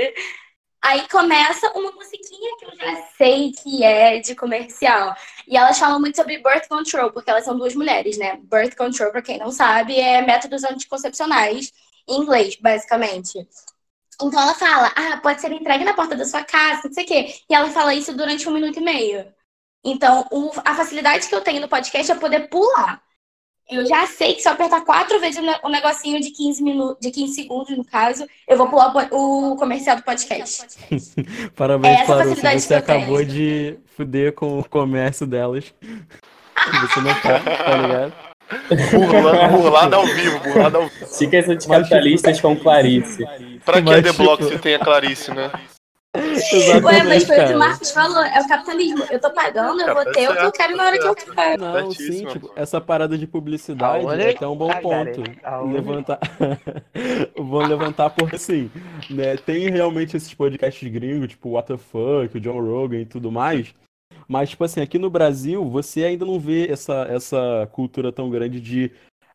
[0.87, 5.17] Aí começa uma musiquinha que eu já sei que é de comercial.
[5.49, 8.37] E elas falam muito sobre birth control, porque elas são duas mulheres, né?
[8.43, 11.73] Birth control, pra quem não sabe, é métodos anticoncepcionais
[12.07, 13.49] em inglês, basicamente.
[14.21, 17.07] Então ela fala, ah, pode ser entregue na porta da sua casa, não sei o
[17.07, 17.35] quê.
[17.49, 19.33] E ela fala isso durante um minuto e meio.
[19.83, 23.03] Então, o- a facilidade que eu tenho no podcast é poder pular.
[23.71, 26.63] Eu já sei que se eu apertar quatro vezes o ne- o negocinho de 15
[26.63, 30.67] minutos, de 15 segundos, no caso, eu vou pular o comercial do podcast.
[31.57, 32.29] Parabéns, Essa Claruce.
[32.31, 33.29] facilidade Você acabou tenho.
[33.31, 35.73] de fuder com o comércio delas.
[35.83, 38.13] Você não tá, tá ligado?
[38.93, 41.19] Burla, burlada ao vivo, burlada ao vivo.
[41.19, 43.25] Dicas anticapitalistas com Clarice.
[43.65, 45.51] Pra que Mas, The Block tipo- se tem a Clarice, né?
[46.15, 47.59] Ué, mas foi o que o.
[47.59, 49.05] Marcos falou, é o capitalismo.
[49.11, 51.61] Eu tô pagando, eu vou ter o que eu quero na hora que eu quero.
[51.61, 55.15] Não, sim, tipo, essa parada de publicidade é até um bom cagarei?
[55.15, 55.73] ponto.
[55.73, 56.21] Levantar.
[57.37, 58.71] Vou levantar porque assim,
[59.11, 59.37] né?
[59.37, 63.75] Tem realmente esses podcasts gringos, tipo What the Fuck, o John Rogan e tudo mais.
[64.29, 68.61] Mas, tipo assim, aqui no Brasil, você ainda não vê essa, essa cultura tão grande
[68.61, 68.91] de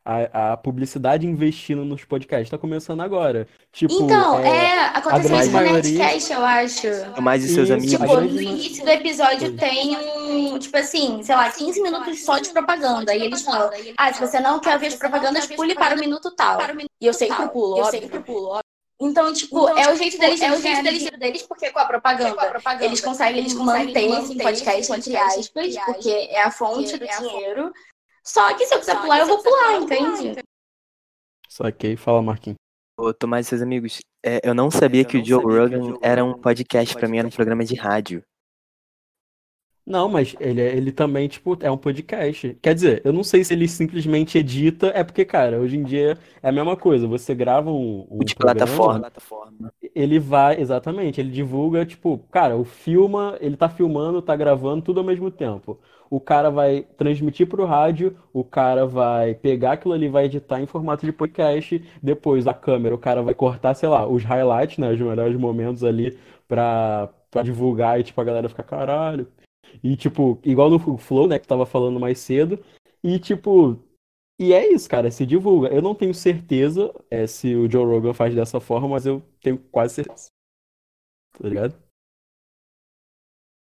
[0.10, 2.50] a, a publicidade investindo nos podcasts.
[2.50, 3.48] Tá começando agora.
[3.72, 6.88] Tipo, Então, é, é, aconteceu isso no Nerdcast, eu acho.
[7.22, 7.94] Mais e seus amigos.
[7.94, 12.40] a Tipo, no início do episódio tem um, tipo assim, sei lá, 15 minutos só
[12.40, 13.16] de propaganda.
[13.16, 16.32] E eles falam, ah, se você não quer ver as propagandas, pule para o minuto
[16.32, 16.60] tal.
[17.00, 18.60] E eu sempre pulo, eu sempre pulo.
[19.02, 22.62] Então, tipo, é o jeito deles, é o jeito deles, deles porque com a propaganda,
[22.82, 27.72] eles conseguem manter esse podcast, entre aspas, porque é a fonte do dinheiro.
[28.30, 30.40] Só que se eu quiser pular, eu vou pular, entende?
[31.50, 32.58] Saquei, fala, Marquinhos.
[32.96, 36.40] Ô, Tomás e seus amigos, é, eu não sabia que o Joe Rogan era um
[36.40, 38.22] podcast, pra mim era um programa de rádio.
[39.90, 42.54] Não, mas ele, é- ele também, tipo, é um podcast.
[42.62, 46.16] Quer dizer, eu não sei se ele simplesmente edita, é porque, cara, hoje em dia
[46.44, 47.08] é a mesma coisa.
[47.08, 49.12] Você grava um, um De plataforma.
[49.96, 55.00] ele vai, exatamente, ele divulga, tipo, cara, o filma, ele tá filmando, tá gravando, tudo
[55.00, 55.80] ao mesmo tempo.
[56.10, 60.66] O cara vai transmitir pro rádio, o cara vai pegar aquilo ali, vai editar em
[60.68, 64.92] formato de podcast, depois a câmera, o cara vai cortar, sei lá, os highlights, né,
[64.92, 69.28] os melhores momentos ali pra, pra divulgar e, tipo, a galera ficar, caralho.
[69.84, 72.64] E, tipo, igual no Flow, né, que tava falando mais cedo,
[73.04, 73.80] e, tipo,
[74.40, 75.68] e é isso, cara, se divulga.
[75.68, 79.58] Eu não tenho certeza é, se o Joe Rogan faz dessa forma, mas eu tenho
[79.58, 80.28] quase certeza.
[81.38, 81.76] Tá ligado?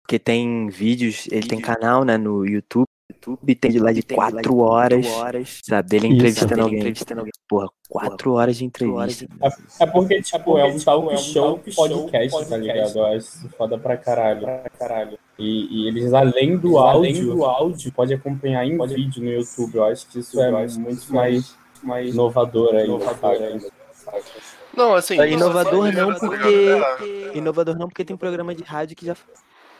[0.02, 2.86] Porque tem vídeos, ele tem canal, né, no YouTube.
[3.12, 5.88] YouTube tem de lá de quatro horas, sabe?
[5.88, 6.16] Dele Isso.
[6.16, 6.94] entrevistando alguém.
[7.48, 9.26] Porra, quatro horas de entrevista.
[9.80, 12.98] É porque, tipo, é um talk show podcast, tá ligado?
[12.98, 14.42] Eu acho isso foda pra caralho.
[14.42, 15.18] Pra caralho.
[15.38, 19.76] E, e eles, além do áudio, do áudio, pode acompanhar em vídeo no YouTube.
[19.76, 22.88] Eu acho que isso é muito mais, mais inovador aí.
[23.92, 24.22] saca?
[24.76, 25.20] Não, assim.
[25.20, 26.48] É Inovador não, porque.
[26.48, 27.36] ligado?
[27.36, 29.14] Inovador não, porque tem programa de rádio que já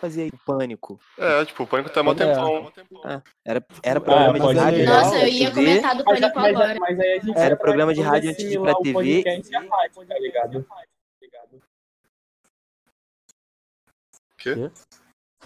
[0.03, 0.99] fazia o pânico.
[1.17, 2.15] É, é, tipo, o Pânico tá mó É.
[2.17, 2.73] tempão.
[3.45, 4.85] Era, era programa pode de rádio.
[4.85, 6.79] Nossa, eu ia comentar do Pânico mas, agora.
[6.81, 9.23] mas Era programa de rádio antes de ir pra TV.
[9.23, 10.67] tá ligado?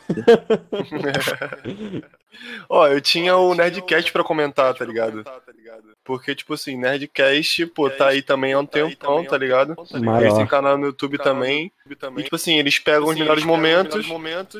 [2.68, 5.24] Ó, eu tinha o Nerdcast pra comentar, tá ligado?
[6.04, 9.74] Porque, tipo assim, Nerdcast, pô, tá aí também há um tempão, tá ligado?
[10.20, 11.72] Eles têm canal no YouTube também.
[12.20, 14.06] E, tipo assim, eles pegam os melhores momentos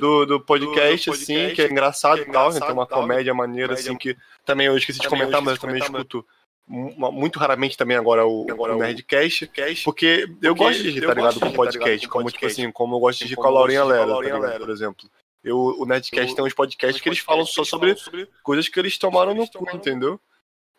[0.00, 2.60] do, do podcast, assim, que é engraçado e tal, né?
[2.60, 6.26] Tem uma comédia maneira, assim, que também eu esqueci de comentar, mas eu também escuto
[6.66, 9.46] mu- muito raramente também agora o, o Nerdcast,
[9.84, 13.18] porque eu gosto de rir, tá ligado, com podcast, como, tipo assim, como eu gosto
[13.18, 15.08] de rir com a Laurinha Lera, tá ligado, por exemplo.
[15.46, 17.94] Eu, o Nerdcast tem uns podcasts que eles falam só sobre
[18.42, 20.20] coisas que eles tomaram no cu, entendeu?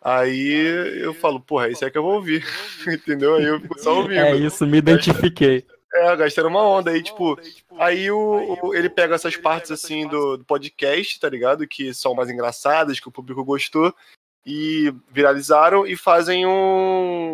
[0.00, 2.44] Aí eu falo, porra, isso é que eu vou ouvir,
[2.86, 3.36] entendeu?
[3.36, 4.20] Aí eu fico só ouvindo.
[4.20, 5.66] É isso, me identifiquei.
[5.94, 7.38] É, gastaram uma onda aí, tipo.
[7.78, 11.66] Aí o, o- ele pega essas partes assim do, do podcast, tá ligado?
[11.66, 13.92] Que são mais engraçadas, que o público gostou,
[14.44, 16.50] e viralizaram e fazem um,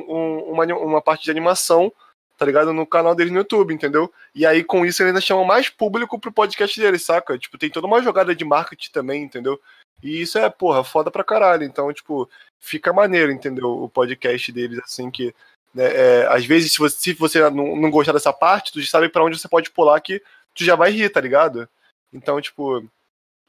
[0.08, 1.92] um- uma, uma parte de animação,
[2.36, 2.72] tá ligado?
[2.72, 4.12] No canal deles no YouTube, entendeu?
[4.34, 7.38] E aí com isso eles ainda chamam mais público pro podcast deles, saca?
[7.38, 9.60] Tipo, tem toda uma jogada de marketing também, entendeu?
[10.02, 11.64] E isso é, porra, foda pra caralho.
[11.64, 12.28] Então, tipo,
[12.60, 13.70] fica maneiro, entendeu?
[13.70, 15.34] O podcast deles, assim, que
[15.74, 18.88] né, é, às vezes, se você, se você não, não gostar dessa parte, tu já
[18.88, 20.22] sabe pra onde você pode pular que
[20.54, 21.68] tu já vai rir, tá ligado?
[22.12, 22.84] Então, tipo,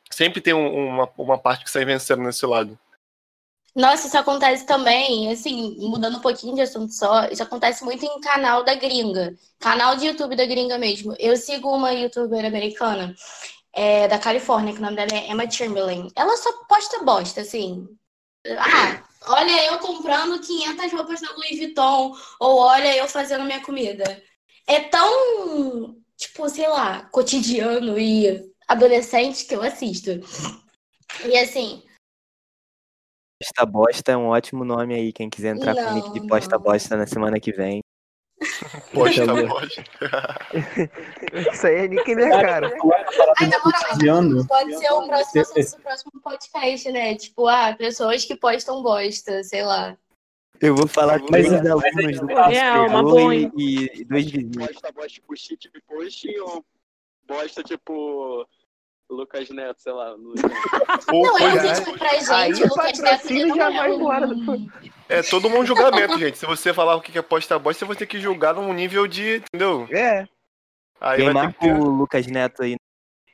[0.09, 2.77] sempre tem um- uma, uma parte que sai vencendo nesse lado.
[3.75, 8.21] Nossa, isso acontece também, assim, mudando um pouquinho de assunto só, isso acontece muito em
[8.21, 11.13] canal da gringa, canal de YouTube da gringa mesmo.
[11.19, 13.13] Eu sigo uma youtuber americana
[13.73, 16.09] é, da Califórnia, que o nome dela é Emma Chamberlain.
[16.15, 17.85] Ela só posta bosta, assim.
[18.57, 24.23] Ah, olha eu comprando 500 roupas da Louis Vuitton, ou olha eu fazendo minha comida.
[24.67, 30.11] É tão, tipo, sei lá, cotidiano e adolescente que eu assisto.
[31.25, 31.83] E assim,
[33.41, 35.11] Posta Bosta é um ótimo nome aí.
[35.11, 36.63] Quem quiser entrar com o nick de Não, Posta não.
[36.63, 37.81] Bosta na semana que vem.
[38.93, 39.83] Posta, posta.
[41.51, 42.67] Isso aí é nick minha cara.
[42.67, 44.47] Ai, na moral, Cotidiano.
[44.47, 47.15] Pode ser o próximo assunto do próximo podcast, né?
[47.15, 49.97] Tipo, ah, pessoas que postam bosta, sei lá.
[50.61, 53.51] Eu vou falar Mas- três mas- alunos do É, uma Pastor boa, e,
[53.93, 54.55] e dois vizinhos.
[54.55, 56.65] bosta, bosta tipo shit posting ou
[57.27, 58.47] bosta tipo
[59.09, 60.11] Lucas Neto, sei lá.
[60.11, 64.27] Ou Não, é tipo, pra gente, Aí Lucas Neto já é vai embora.
[65.07, 66.37] É todo mundo um julgamento, gente.
[66.37, 69.07] Se você falar o que é posta bosta, você vai ter que julgar num nível
[69.07, 69.43] de.
[69.53, 69.87] Entendeu?
[69.91, 70.27] É.
[70.99, 72.75] Aí Quem vai ter marca que o Lucas Neto aí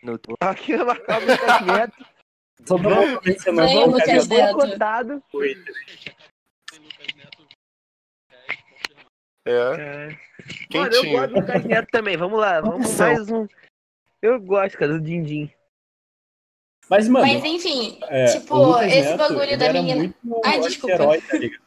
[0.03, 2.05] no Aqui vai marcar o Lucas Neto.
[2.65, 5.23] Todo mundo mencionando Vem, o Lucas Lucas Neto.
[9.45, 10.17] É, É.
[10.73, 11.11] Mano, eu quentinho.
[11.19, 12.17] gosto do Lucas Neto também.
[12.17, 13.47] Vamos lá, vamos mais um.
[14.21, 15.51] Eu gosto, cara, do Dindim.
[16.91, 20.13] Mas, mano, Mas enfim, é, tipo, esse Neto, bagulho da menina.
[20.43, 20.93] Ai, desculpa.
[20.95, 21.61] anti-herói, tá ligado?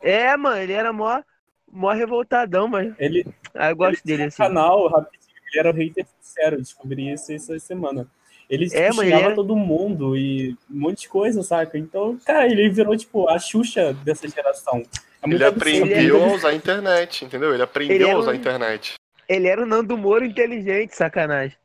[0.00, 1.22] É, mano, ele era mó,
[1.70, 2.92] mó revoltadão, mas.
[2.98, 4.38] Ele, Ah, eu gosto ele dele assim.
[4.38, 8.04] canal, rapidinho, ele era o hater sincero, eu descobri isso essa semana.
[8.50, 11.78] Ele tipo, É, xingava era- todo mundo e um monte de coisa, saca?
[11.78, 14.82] Então, cara, ele virou, tipo, a Xuxa dessa geração.
[15.22, 17.54] É Ele aprendeu Ele a usar a internet, entendeu?
[17.54, 18.94] Ele aprendeu Ele a usar a um- internet.
[19.28, 21.56] Ele era o Nando Moro inteligente, sacanagem.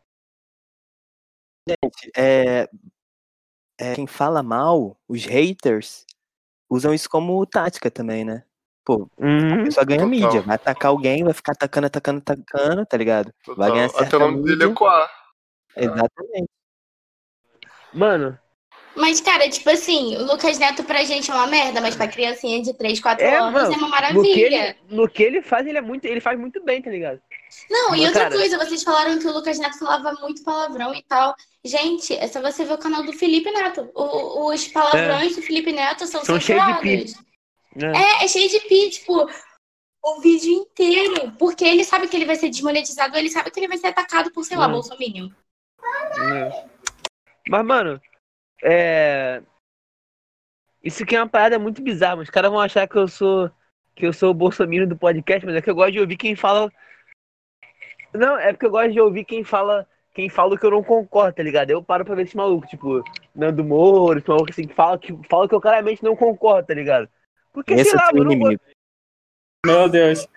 [1.67, 2.69] Gente, é,
[3.79, 6.05] é, quem fala mal, os haters,
[6.69, 8.43] usam isso como tática também, né?
[8.85, 9.63] Pô, a Uhum.
[9.63, 10.09] pessoa ganha Total.
[10.09, 13.33] mídia, vai atacar alguém, vai ficar atacando, atacando, atacando, tá ligado?
[13.45, 14.01] Vai ganhar Total.
[14.01, 14.73] Até certa o nome dele é mídia.
[14.75, 15.11] Coar.
[15.75, 16.49] Exatamente.
[17.93, 18.37] Mano,
[18.95, 22.61] Mas, cara, tipo assim, o Lucas Neto pra gente é uma merda, mas pra criancinha
[22.63, 24.69] de 3, 4 É, anos mano, é uma no que, maravilha.
[24.89, 26.05] ele, no que ele faz, ele é muito.
[26.05, 27.21] Ele faz muito bem, tá ligado?
[27.69, 30.93] Não, e Mas, outra cara- coisa, vocês falaram que o Lucas Neto falava muito palavrão
[30.93, 31.35] e tal.
[31.63, 33.89] Gente, é só você ver o canal do Felipe Neto.
[33.93, 37.05] O- os palavrões do Felipe Neto são, São cheios de pi.
[37.77, 37.85] É.
[37.85, 39.29] É, é cheio de pi, tipo,
[40.03, 41.31] o vídeo inteiro.
[41.37, 44.31] Porque ele sabe que ele vai ser desmonetizado, ele sabe que ele vai ser atacado
[44.31, 44.71] por, sei lá, Hum.
[44.71, 45.35] Bolsonaro.
[46.33, 46.65] É.
[47.49, 48.01] Mas, mano,
[48.63, 49.41] é.
[50.83, 52.21] Isso aqui é uma parada muito bizarra.
[52.21, 53.49] Os caras vão achar que eu sou.
[53.95, 56.35] Que eu sou o Bolsonaro do podcast, mas é que eu gosto de ouvir quem
[56.35, 56.71] fala.
[58.17, 59.87] Não, é porque eu gosto de ouvir quem fala.
[60.13, 61.69] Quem fala o que eu não concordo, tá ligado?
[61.69, 63.03] Eu paro pra ver esse maluco, tipo,
[63.35, 66.73] Nando Moro, esse maluco assim, que fala que, fala que eu claramente não concordo, tá
[66.73, 67.07] ligado?
[67.53, 68.61] Porque, Esse sei é lá, o seu eu não vou, inimigo.
[69.63, 70.27] Meu Deus.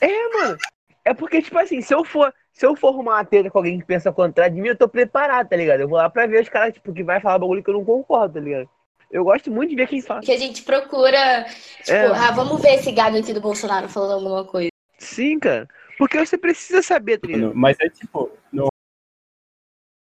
[0.00, 0.56] É, mano.
[1.04, 3.80] É porque, tipo assim, se eu for, se eu for arrumar uma treta com alguém
[3.80, 5.80] que pensa contrário de mim, eu tô preparado, tá ligado?
[5.80, 7.84] Eu vou lá pra ver os caras, tipo, que vai falar bagulho que eu não
[7.84, 8.68] concordo, tá ligado?
[9.10, 10.20] Eu gosto muito de ver quem fala.
[10.20, 11.44] Que a gente procura,
[11.82, 12.06] tipo, É.
[12.06, 14.68] ah, vamos ver esse gado aqui do Bolsonaro falando alguma coisa.
[14.98, 15.66] Sim, cara.
[15.98, 17.48] Porque você precisa saber, tá ligado?
[17.48, 18.68] Mano, Mas é tipo, não,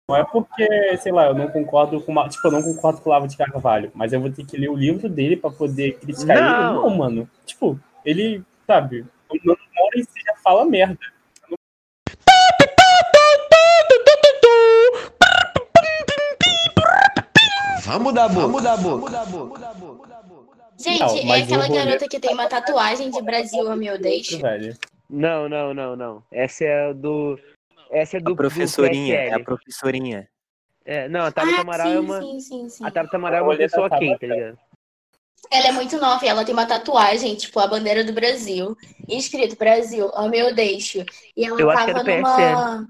[0.07, 3.09] não é porque, sei lá, eu não concordo com uma, tipo, eu não concordo com
[3.09, 5.99] o Lavo de Carvalho, mas eu vou ter que ler o livro dele pra poder
[5.99, 6.45] criticar ele.
[6.45, 6.73] Não.
[6.75, 7.29] Não, mano.
[7.45, 10.97] Tipo, ele, sabe, o Nando Moro em si já fala merda.
[17.83, 18.41] Vamos dar boca.
[18.41, 19.27] Vamos dar boca.
[20.77, 24.39] Gente, Não, é aquela garota que tem uma tatuagem de Brasil, eu me odeio.
[24.39, 24.77] Velho.
[25.09, 26.23] Não, não, não, não.
[26.31, 27.39] Essa é do.
[27.89, 28.33] Essa é do.
[28.33, 29.43] A professorinha, do é a PSL.
[29.45, 30.29] professorinha.
[30.85, 32.21] É, não, a Tabata Ah, Amaral é sim, uma.
[32.21, 32.85] sim, sim, sim.
[32.85, 34.57] A Tabata Amaral é uma essa pessoa quem, tá ligado?
[35.51, 38.75] Ela é muito nova e ela tem uma tatuagem, tipo, a bandeira do Brasil.
[39.07, 41.05] Escrito Brasil, ame ou deixo.
[41.37, 42.87] E ela Eu acho que é tava do numa.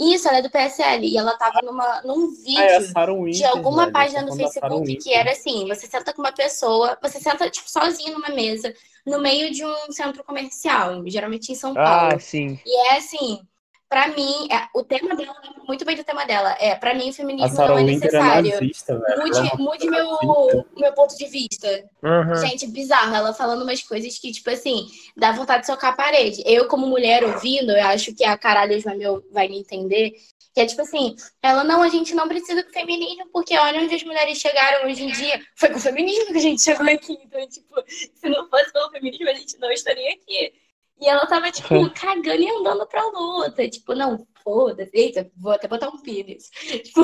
[0.00, 1.06] Isso, ela é do PSL.
[1.08, 4.32] E ela tava numa, num Ah, é vídeo Sarah de Winter, alguma velho, página no
[4.32, 5.12] Facebook que Winter.
[5.12, 8.74] era assim: você senta com uma pessoa, você senta, tipo, sozinho numa mesa,
[9.06, 12.14] no meio de um centro comercial, geralmente em São Paulo.
[12.14, 12.58] Ah, sim.
[12.64, 13.40] E é assim,
[13.90, 16.56] pra mim, é- o tema dela, eu lembro muito bem do tema dela.
[16.60, 18.50] É, pra mim, o feminismo não é Winter é necessário.
[18.52, 19.04] nazista, velho.
[19.08, 21.84] Ela é Mude, mude meu, meu ponto de vista.
[22.02, 22.36] Aham.
[22.36, 23.14] Gente, bizarro.
[23.14, 26.42] Ela falando umas coisas que, tipo assim, dá vontade de socar a parede.
[26.46, 30.12] Eu, como mulher ouvindo, eu acho que a caralho vai me, vai me entender.
[30.52, 33.94] Que é tipo assim, ela não, a gente não precisa do feminismo, porque olha onde
[33.94, 35.40] as mulheres chegaram hoje em dia.
[35.54, 37.16] Foi com o feminismo que a gente chegou aqui.
[37.22, 40.52] Então, tipo, se não fosse pelo feminismo, a gente não estaria aqui.
[41.00, 43.68] E ela tava, tipo, cagando e andando pra luta.
[43.68, 44.90] Tipo, não, foda-se.
[44.92, 46.50] Eita, vou até botar um pi nisso.
[46.82, 47.02] Tipo,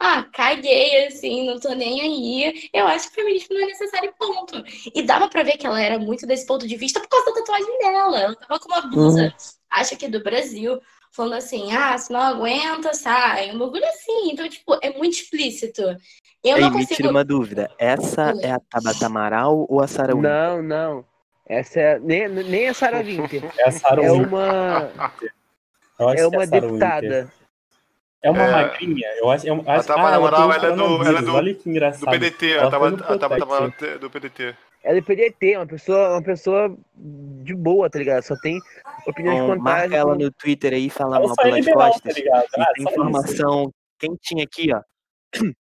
[0.00, 2.68] ah, caguei, assim, não tô nem aí.
[2.72, 4.64] Eu acho que o feminismo não é necessário, ponto.
[4.94, 7.32] E dava pra ver que ela era muito desse ponto de vista por causa da
[7.34, 8.20] tatuagem dela.
[8.20, 9.32] Ela tava com uma blusa,
[9.70, 10.80] acho que do Brasil,
[11.12, 13.54] falando assim, ah, se não aguenta, sai.
[13.54, 14.30] Um bagulho assim.
[14.30, 15.82] Então, tipo, é muito explícito.
[16.42, 16.96] Eu Aí, não me consigo.
[16.96, 17.70] tira uma dúvida.
[17.78, 20.30] Essa é a Tabata Amaral ou a Sarah Winter?
[20.30, 21.17] Não, não.
[21.48, 21.98] Essa é.
[21.98, 23.42] Nem, nem a Sarah Winter.
[23.58, 24.90] É Sarah É uma.
[25.98, 26.60] Eu É que uma a Sarah Winter.
[26.60, 27.32] deputada.
[28.20, 28.50] É uma É.
[28.50, 29.46] magrinha, eu acho.
[29.46, 32.04] É A acho Tabata ela ela é do- ela é do- Olha que engraçado.
[32.04, 33.84] Do PDT, Ela a Tabata foi no a Tabata Protect.
[33.84, 34.56] Amaral do PDT.
[34.84, 38.22] Ela é PDT, uma pessoa, uma pessoa de boa, tá ligado?
[38.22, 38.58] Só tem
[39.06, 39.90] opiniões Então, contrárias.
[39.90, 42.16] marca ela no Twitter aí e fala Ela mal é pelas liberal, tá costas.
[42.16, 42.90] E Ah, tem isso.
[42.92, 44.80] informação quentinha aqui, ó.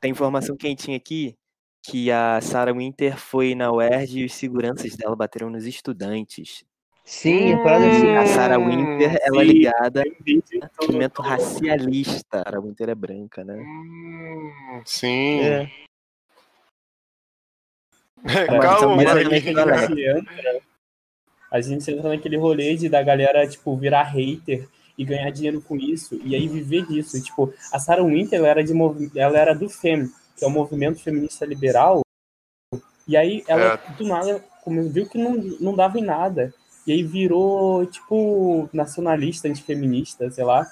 [0.00, 1.34] Tem informação quentinha aqui
[1.90, 6.64] que a Sarah Winter foi na UERJ e os seguranças dela bateram nos estudantes.
[7.04, 8.16] Sim, assim.
[8.16, 9.52] A Sarah Winter, ela é sim.
[9.52, 12.40] ligada a movimento racialista.
[12.40, 13.54] A Sarah Winter é branca, né?
[13.54, 15.40] Hum, Sim.
[15.40, 15.70] É.
[18.26, 20.62] Cara, Calma, mas a gente entra,
[21.52, 24.68] A gente entra naquele rolê de da galera, tipo, virar hater
[24.98, 27.22] e ganhar dinheiro com isso, e aí viver disso.
[27.22, 28.72] Tipo, a Sarah Winter, ela era, de
[29.14, 32.02] ela era do FEM, que é o Movimento Feminista Liberal,
[33.08, 36.52] e aí ela, do nada, como viu que não, não dava em nada.
[36.86, 40.64] E aí virou, tipo, nacionalista, antifeminista, sei lá.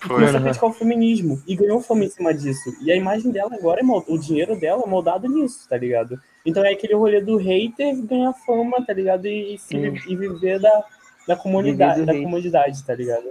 [0.00, 0.16] Foi.
[0.16, 1.42] começou a criticar o feminismo.
[1.46, 2.70] E ganhou fama em cima disso.
[2.82, 6.20] E a imagem dela agora, é o dinheiro dela é moldado nisso, tá ligado?
[6.44, 9.26] Então é aquele rolê do hater ganhar fama, tá ligado?
[9.26, 10.84] E, e, se- e viver da,
[11.26, 12.22] da comunidade, da hate.
[12.22, 13.24] comodidade, tá ligado?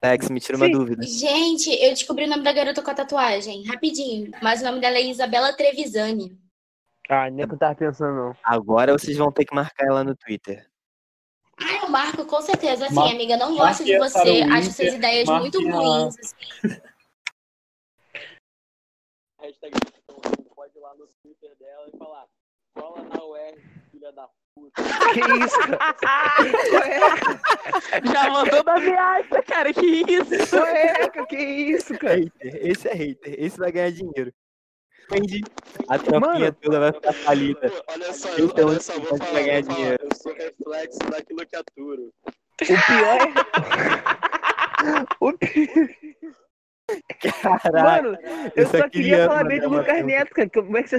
[0.00, 0.72] Alex, me tira uma Sim.
[0.72, 1.02] dúvida.
[1.02, 4.30] Gente, eu descobri o nome da garota com a tatuagem, rapidinho.
[4.40, 6.38] Mas o nome dela é Isabela Trevisani.
[7.08, 8.36] Ah, nem o que eu tava pensando, não.
[8.44, 10.70] Agora vocês vão ter que marcar ela no Twitter.
[11.60, 12.86] Ah, eu marco com certeza.
[12.86, 14.42] Assim, Mar- amiga, não gosto de você.
[14.52, 16.16] Acho suas ideias marque muito ruins.
[16.18, 16.36] assim.
[19.40, 19.72] Hashtag
[20.54, 22.26] pode ir lá no Twitter dela e falar
[22.74, 23.58] cola na UR,
[23.90, 24.47] filha da puta.
[25.12, 25.94] Que isso, cara?
[28.12, 30.56] Já mandou da viagem, cara, que isso?
[30.56, 32.16] Ué, que isso, cara?
[32.16, 34.32] Hater, esse é hater, esse vai ganhar dinheiro.
[35.10, 35.42] Entendi.
[35.88, 36.52] A trampinha Mano.
[36.60, 37.72] toda vai ficar falida.
[37.88, 39.98] Olha só, Então, olha só, vou falar, ganhar vou falar, dinheiro.
[40.02, 42.12] eu sou reflexo daquilo que aturo.
[42.60, 43.28] O pior é.
[45.20, 45.88] o pior...
[47.62, 48.12] Caralho.
[48.12, 50.04] Mano, eu, eu só só queria queria falar mandar bem do Lucas.
[50.04, 50.50] Neto, cara.
[50.50, 50.90] Como é que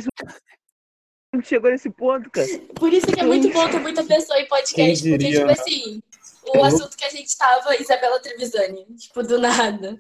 [1.35, 2.47] você chegou nesse ponto, cara?
[2.75, 5.53] Por isso que é muito bom ter muita pessoa em podcast, porque, tipo né?
[5.53, 6.01] assim,
[6.55, 8.85] o assunto que a gente tava, Isabela Trevisani.
[8.97, 9.99] Tipo, do nada.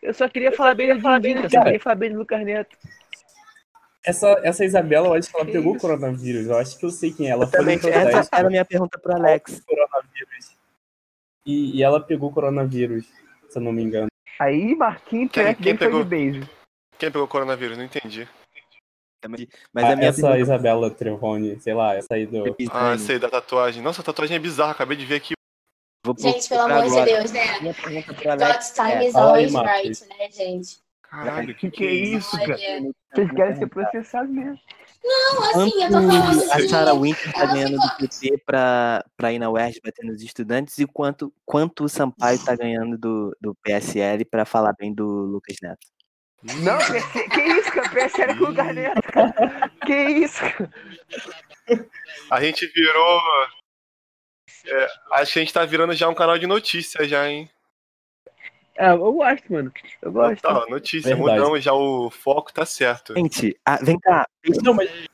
[0.00, 2.76] Eu só queria falar bem do Dindinho, eu só queria falar bem do Lucas Neto.
[4.04, 5.80] Essa, essa Isabela, eu acho que ela Que pegou isso?
[5.80, 6.46] coronavírus.
[6.46, 7.30] Eu acho que eu sei quem é.
[7.30, 9.60] Ela foi essa era a minha pergunta pro Alex.
[9.64, 10.56] coronavírus.
[11.46, 13.06] E, e ela pegou coronavírus,
[13.48, 14.08] se eu não me engano.
[14.38, 16.04] Aí, Marquinhos, Quem- parece quem bem de pegou?
[16.04, 16.50] base.
[16.98, 17.76] Quem pegou coronavírus?
[17.78, 18.28] Não entendi.
[19.28, 22.56] Mas Ah, a minha essa pergunta Isabela Trevone, sei lá, essa aí do.
[22.70, 23.82] Ah, sei, da tatuagem.
[23.82, 25.34] Nossa, a tatuagem é bizarra, acabei de ver aqui.
[26.04, 27.04] vou Gente, pelo amor de.
[27.04, 27.60] Deus, né?
[27.60, 30.00] God's time é, is always Marcos.
[30.00, 30.82] right, né, gente?
[31.02, 32.56] Caralho, Que que é isso, cara?
[33.14, 34.58] Vocês querem ser processados mesmo.
[35.04, 36.68] Não, assim, eu tô falando a de...
[36.68, 40.86] Sarah Winter tá ganhando do PT pra, pra ir na UERJ bater nos estudantes e
[40.86, 45.86] quanto, quanto o Sampaio tá ganhando do, do PSL pra falar bem do Lucas Neto?
[46.42, 47.28] Não, PC...
[47.28, 47.88] que isso, cara?
[47.88, 49.70] PSL com o cara.
[49.86, 50.42] Que isso?
[52.30, 53.20] A gente virou.
[54.66, 57.48] É, acho que a gente tá virando já um canal de notícias já, hein?
[58.78, 59.72] Ah, eu gosto, mano.
[60.00, 60.42] Eu gosto.
[60.42, 61.38] Tá, notícia, Verdade.
[61.38, 63.14] mudamos já o foco, tá certo.
[63.14, 64.26] Gente, ah, vem cá,
[64.62, 64.90] Não, mas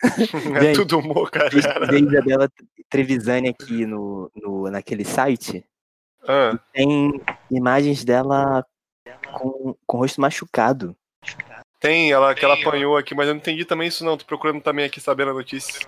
[0.00, 1.50] É Gente, tudo humor, cara.
[1.50, 2.48] pesquisei Isabela
[2.88, 5.64] Trevisani aqui no, no, naquele site.
[6.26, 7.20] Ah, Tem
[7.50, 8.64] imagens dela
[9.32, 10.96] com, com o rosto machucado.
[11.80, 14.16] tem ela que ela apanhou aqui, mas eu não entendi também isso não.
[14.16, 15.86] Tô procurando também aqui sabendo a notícia.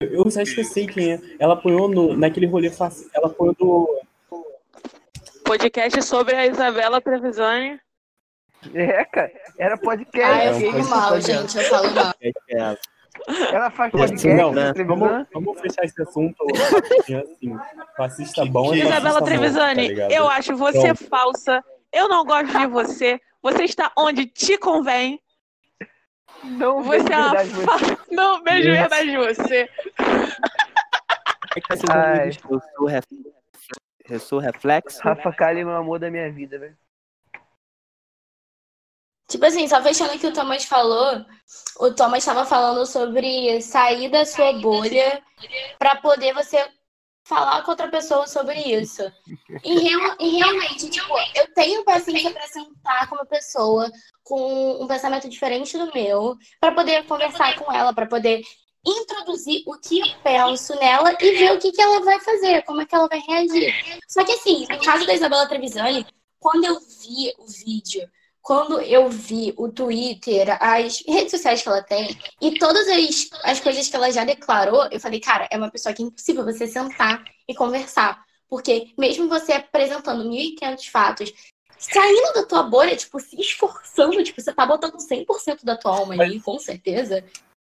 [0.00, 1.20] eu acho que eu sei quem é.
[1.38, 3.10] Ela apanhou no, naquele rolê fácil.
[3.14, 4.00] Ela apanhou do.
[5.44, 7.80] Podcast sobre a Isabela Trevisani.
[8.74, 9.32] É, cara.
[9.58, 10.30] Era podcast.
[10.30, 10.90] Ah, eu É fico podcast.
[10.90, 12.14] mal, gente, eu falo mal.
[13.28, 14.28] É que ela- faz podcast.
[14.28, 17.58] Não, na vamos, vamos fechar esse assunto assim.
[17.96, 21.08] Fascista bom é Que- fascista Isabela morto, Trevisani, tá eu acho você Pronto.
[21.08, 21.64] falsa.
[21.92, 23.20] Eu não gosto de você.
[23.42, 25.20] Você está onde te convém.
[26.44, 27.98] Não, Você é uma verdade, fa...
[28.10, 28.78] Não vejo Yes.
[28.80, 29.68] verdade de você.
[31.56, 33.04] É que eu sou, ref...
[34.08, 35.00] eu sou reflexo.
[35.02, 36.76] Rafa Kalimann é o amor da minha vida, velho.
[39.30, 41.24] Tipo assim, só fechando o que o Thomas falou,
[41.78, 45.22] o Thomas estava falando sobre sair da sua bolha
[45.78, 46.58] para poder você
[47.24, 49.02] falar com outra pessoa sobre isso.
[49.64, 53.88] E, real- e realmente, tipo, eu tenho paciência para sentar com uma pessoa
[54.24, 58.42] com um pensamento diferente do meu, para poder conversar com ela, para poder
[58.84, 62.80] introduzir o que eu penso nela e ver o que, que ela vai fazer, como
[62.80, 63.72] é que ela vai reagir.
[64.08, 66.04] Só que assim, no caso da Isabela Trevisani,
[66.38, 68.08] quando eu vi o vídeo
[68.50, 73.60] quando eu vi o Twitter, as redes sociais que ela tem e todas as, as
[73.60, 76.66] coisas que ela já declarou, eu falei, cara, é uma pessoa que é impossível você
[76.66, 78.20] sentar e conversar.
[78.48, 81.32] Porque mesmo você apresentando 1.500 fatos,
[81.78, 86.20] saindo da tua bolha, tipo, se esforçando, tipo, você tá botando 100% da tua alma
[86.20, 87.24] ali, com certeza.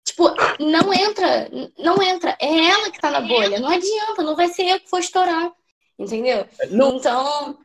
[0.03, 0.25] Tipo,
[0.59, 1.49] não entra,
[1.79, 2.37] não entra.
[2.37, 3.61] É ela que tá na bolha.
[3.61, 5.53] Não adianta, não vai ser eu que for estourar.
[5.97, 6.45] Entendeu?
[6.69, 7.57] Não, Então,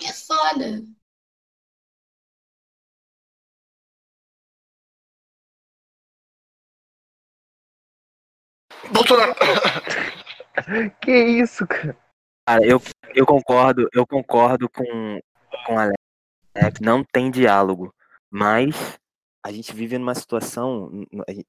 [0.00, 0.84] é foda.
[8.92, 9.34] Bolsonaro!
[11.00, 11.96] Que isso, cara?
[12.46, 12.82] Cara, eu,
[13.14, 15.20] eu concordo, eu concordo com,
[15.64, 16.78] com a Alex.
[16.78, 17.94] que Não tem diálogo,
[18.30, 18.98] mas
[19.44, 21.06] a gente vive numa situação,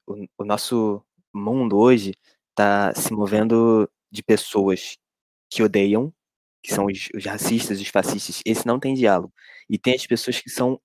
[0.07, 1.03] o, o nosso
[1.33, 2.13] mundo hoje
[2.55, 4.97] tá se movendo de pessoas
[5.49, 6.13] que odeiam,
[6.63, 8.41] que são os, os racistas, os fascistas.
[8.45, 9.33] Esse não tem diálogo.
[9.69, 10.79] E tem as pessoas que são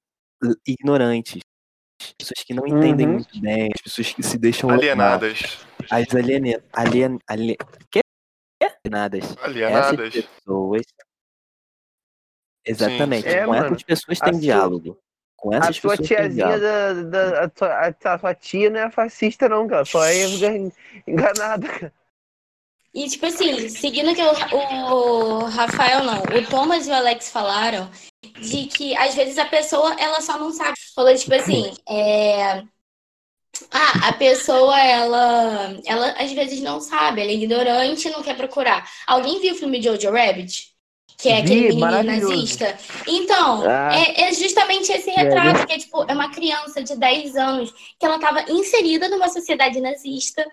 [0.66, 1.42] ignorantes,
[2.18, 3.12] pessoas que não entendem Uhum.
[3.14, 4.70] muito bem, as pessoas que se deixam.
[4.70, 5.66] Alienadas.
[5.90, 7.56] As aliena, alien, alien,
[7.90, 8.00] que?
[8.84, 9.36] Alienadas.
[9.42, 10.00] Alienadas.
[10.14, 10.82] Essas pessoas.
[12.64, 13.28] Exatamente.
[13.28, 13.66] É, com mano.
[13.66, 14.98] essas pessoas A tem sua- diálogo.
[15.36, 18.70] Com A essas sua pessoas tem tiazinha da, da a, sua, a, a sua tia
[18.70, 19.84] não é fascista, não, cara.
[19.84, 20.72] Só é engan-
[21.06, 21.92] enganada, cara.
[22.96, 27.28] E, tipo assim, seguindo o que o, o Rafael, não, o Thomas e o Alex
[27.28, 27.90] falaram,
[28.40, 30.78] de que às vezes a pessoa, ela só não sabe.
[30.94, 32.62] Falou, tipo assim, é...
[33.70, 38.34] Ah, a pessoa, ela, ela às vezes não sabe, ela é ignorante e não quer
[38.34, 38.88] procurar.
[39.06, 40.74] Alguém viu o filme Jojo Rabbit?
[41.18, 42.78] Que é Vi, aquele menino nazista?
[43.06, 43.90] Então, Ah.
[43.94, 48.06] é, é justamente esse retrato, que é tipo, é uma criança de 10 anos que
[48.06, 50.46] ela estava inserida numa sociedade nazista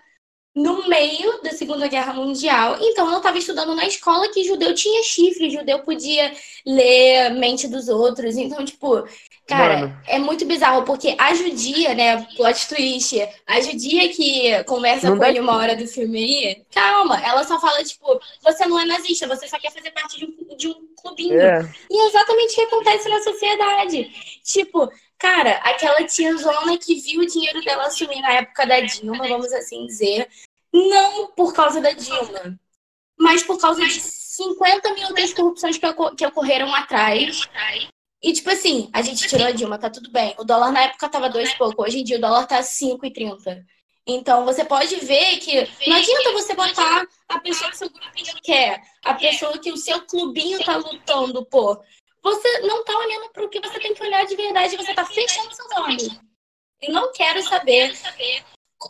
[0.54, 2.78] no meio da Segunda Guerra Mundial.
[2.80, 6.32] Então, ela estava estudando na escola que judeu tinha chifre, judeu podia
[6.64, 8.36] ler mente dos outros.
[8.36, 9.04] Então, tipo,
[9.48, 10.00] cara, Mano.
[10.06, 15.24] é muito bizarro, porque a judia, né, plot twist, a judia que conversa Não com
[15.24, 19.26] ele uma hora do filme aí, calma, ela só fala, tipo, você não é nazista,
[19.26, 21.40] você só quer fazer parte de um, de um clubinho.
[21.40, 21.68] É.
[21.90, 24.10] E é exatamente o que acontece na sociedade.
[24.44, 24.88] Tipo,
[25.24, 29.86] cara, aquela tiazona que viu o dinheiro dela sumir na época da Dilma, vamos assim
[29.86, 30.28] dizer,
[30.70, 32.60] não por causa da Dilma,
[33.18, 35.86] mas por causa de 50 mil outras corrupções que,
[36.18, 37.40] que ocorreram atrás.
[38.22, 40.34] E, tipo assim, a gente tirou a Dilma, tá tudo bem.
[40.38, 43.64] O dólar na época tava dois e pouco, hoje em dia o dólar tá 5,30.
[44.06, 48.82] Então, você pode ver que não adianta você botar a pessoa que seu grupinho quer,
[49.02, 51.82] a pessoa que o seu clubinho tá lutando por.
[52.24, 55.54] Você não tá olhando pro que você tem que olhar de verdade, você tá fechando
[55.54, 56.20] seus olhos.
[56.80, 57.94] Eu não quero saber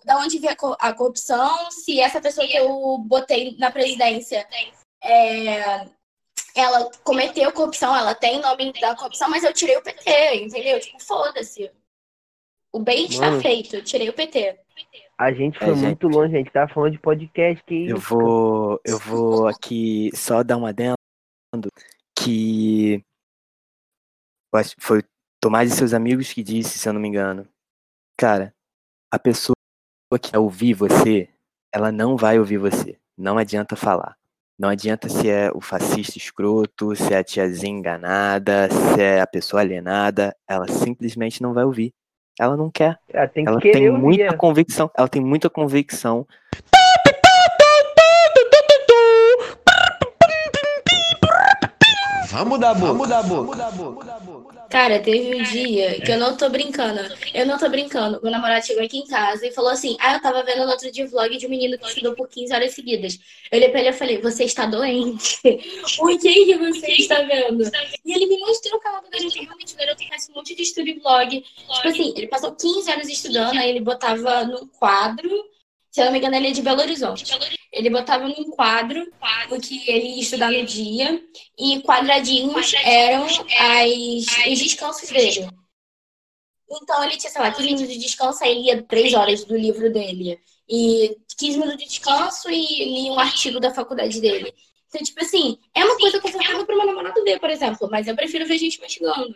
[0.05, 4.47] da onde vem a co- a corrupção, se essa pessoa que eu botei na presidência
[5.03, 5.87] é,
[6.57, 10.81] ela cometeu corrupção, ela tem nome da corrupção, mas eu tirei o PT, entendeu?
[10.81, 11.71] Tipo, foda-se.
[12.73, 14.59] O bem está feito, eu tirei o PT.
[15.19, 15.85] A gente É, foi gente.
[15.85, 20.43] muito longe, a gente tava falando de podcast que Eu vou, eu vou aqui só
[20.43, 20.97] dar um adendo
[22.19, 23.05] que
[24.57, 25.03] acho que foi
[25.41, 27.47] Tomás e seus amigos que disse, se eu não me engano.
[28.17, 28.55] Cara,
[29.11, 29.55] a pessoa
[30.13, 31.29] que quer ouvir você,
[31.73, 32.99] ela não vai ouvir você.
[33.17, 34.17] Não adianta falar.
[34.59, 39.27] Não adianta se é o fascista escroto, se é a tiazinha enganada, se é a
[39.27, 41.93] pessoa alienada, ela simplesmente não vai ouvir.
[42.39, 42.99] Ela não quer.
[43.09, 44.37] Ela tem Ela tem muita é.
[44.37, 44.91] convicção.
[44.97, 46.27] Ela tem muita convicção
[52.35, 52.93] Vamos dar boca.
[52.93, 54.55] Vamos dar boca.
[54.69, 57.01] Cara, teve um dia que eu não tô brincando.
[57.33, 58.21] Eu não tô brincando.
[58.23, 60.91] Meu namorado chegou aqui em casa e falou assim: Ah, eu tava vendo no outro
[60.91, 63.19] dia o vlog de um menino que estudou por 15 horas seguidas.
[63.53, 65.39] Eu olhei pra ele e falei: Você está doente?
[65.97, 67.71] Por que, que você está vendo?
[68.05, 69.41] E ele me mostrou o canal do garoto.
[69.41, 71.41] Realmente o garoto faz um monte de estudo e vlog.
[71.41, 75.54] Tipo assim, ele passou 15 anos estudando, aí ele botava num quadro.
[75.95, 77.25] Se eu não me engano, ele é de Belo Horizonte.
[77.71, 79.01] Ele botava num quadro
[79.49, 81.25] o que ele ia estudar no dia
[81.57, 85.49] e quadradinhos eram as, os descansos dele.
[86.69, 89.93] Então ele tinha, sei lá, 15 minutos de descanso, aí lia 3 horas do livro
[89.93, 90.37] dele.
[90.69, 94.53] E 15 minutos de descanso e lia um artigo da faculdade dele.
[94.89, 98.17] Então, tipo assim, é uma coisa confortável para meu namorado ver, por exemplo, mas eu
[98.17, 99.33] prefiro ver gente mastigando.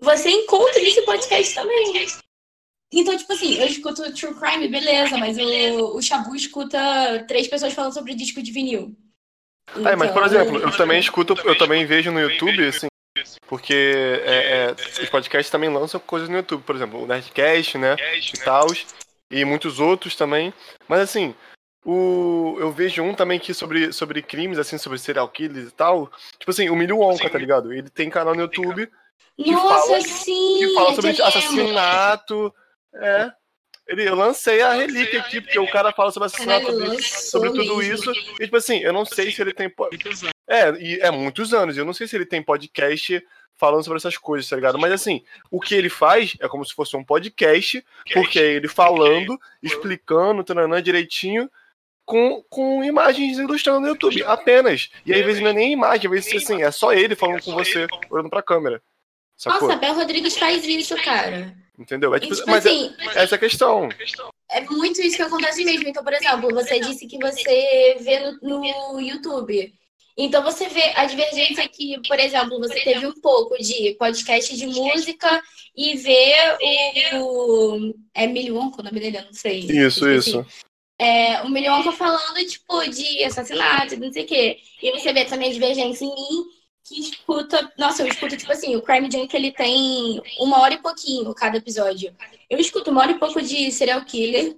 [0.00, 2.06] Você encontra em podcast também.
[2.94, 7.72] Então, tipo assim, eu escuto True Crime, beleza, mas o, o Shabu escuta três pessoas
[7.72, 8.94] falando sobre disco de vinil.
[9.76, 12.86] É, mas por Então, exemplo, eu também escuto, eu também vejo no YouTube, assim,
[13.48, 13.74] porque
[14.24, 18.38] é, é, os podcasts também lançam coisas no YouTube, por exemplo, o Nerdcast, né, e
[18.38, 18.66] tal,
[19.30, 20.52] e muitos outros também.
[20.86, 21.34] Mas assim,
[21.84, 26.12] o, eu vejo um também que sobre, sobre crimes, assim, sobre serial killers e tal,
[26.38, 27.72] tipo assim, o Milho Wonka, tá ligado?
[27.72, 28.88] Ele tem canal no YouTube
[29.36, 30.58] que Nossa, fala, sim!
[30.58, 32.54] que fala sobre assassinato,
[32.96, 33.32] é...
[33.86, 37.82] Ele, eu lancei a relíquia aqui, porque o cara fala sobre assassinato, sobre, sobre tudo
[37.82, 38.10] isso.
[38.40, 39.70] E, tipo assim, eu não sei se ele tem.
[40.48, 41.76] É, e é muitos anos.
[41.76, 43.22] Eu não sei se ele tem podcast
[43.56, 44.78] falando sobre essas coisas, tá ligado?
[44.78, 48.68] Mas assim, o que ele faz é como se fosse um podcast, porque é ele
[48.68, 51.50] falando, explicando, tananã, direitinho,
[52.04, 54.90] com, com imagens ilustrando no YouTube, apenas.
[55.04, 57.42] E aí, às vezes não é nem imagem, às vezes assim, é só ele falando
[57.42, 58.82] com você, olhando pra câmera.
[59.36, 59.68] Sacou?
[59.68, 61.54] Nossa, Bel Rodrigues faz isso, cara.
[61.78, 62.14] Entendeu?
[62.14, 63.88] É, E, tipo, tipo mas é- assim, essa é a questão.
[64.50, 65.88] é muito isso que acontece mesmo.
[65.88, 68.60] Então, por exemplo, você disse que você vê no,
[68.92, 69.72] no YouTube.
[70.16, 74.64] Então você vê a divergência que, por exemplo, você teve um pouco de podcast de
[74.68, 75.42] música
[75.76, 76.32] e vê
[77.14, 77.92] o.
[78.14, 79.18] É Milho Onco o nome dele?
[79.18, 79.60] Eu não sei.
[79.60, 80.46] Isso, isso.
[81.00, 84.58] é, o Milhonca falando, tipo, de assassinato, não sei o quê.
[84.80, 86.44] E você vê também a divergência em mim,
[86.84, 87.72] que escuta.
[87.78, 91.56] Nossa, eu escuto, tipo assim, o Crime Junk ele tem uma hora e pouquinho cada
[91.56, 92.14] episódio.
[92.48, 94.56] Eu escuto uma hora e pouco de serial killer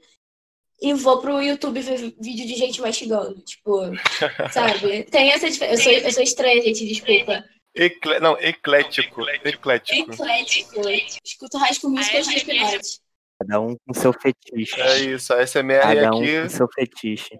[0.80, 3.40] e vou pro YouTube ver vídeo de gente mastigando.
[3.40, 3.80] Tipo,
[4.52, 5.04] sabe?
[5.04, 5.80] Tem essa diferença.
[5.80, 7.44] Eu sou, eu sou estranha, gente, desculpa.
[7.74, 8.18] Ecle...
[8.20, 9.22] Não, eclético.
[9.44, 10.12] Eclético.
[10.12, 10.80] Eclético.
[11.24, 13.00] Escuto High School Musical de Slipknot.
[13.38, 14.80] Cada um com seu fetiche.
[14.80, 17.38] É isso, a SMR Cada um aqui, com seu fetiche.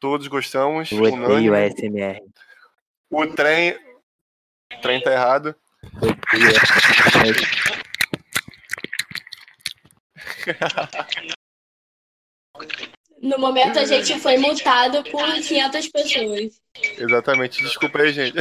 [0.00, 0.90] todos gostamos.
[0.90, 2.18] Eu odeio a SMR.
[3.12, 3.74] O trem.
[4.72, 5.54] O trem tá errado.
[13.20, 16.60] No momento a gente foi multado por 500 pessoas.
[16.98, 17.62] Exatamente.
[17.62, 18.36] Desculpa aí, gente.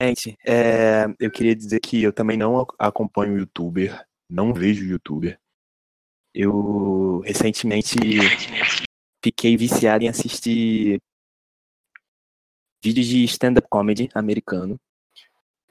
[0.00, 5.38] Gente, é, eu queria dizer que eu também não ac- acompanho youtuber, não vejo youtuber.
[6.34, 7.96] Eu recentemente
[9.24, 11.00] fiquei viciado em assistir
[12.82, 14.78] vídeos de stand-up comedy americano.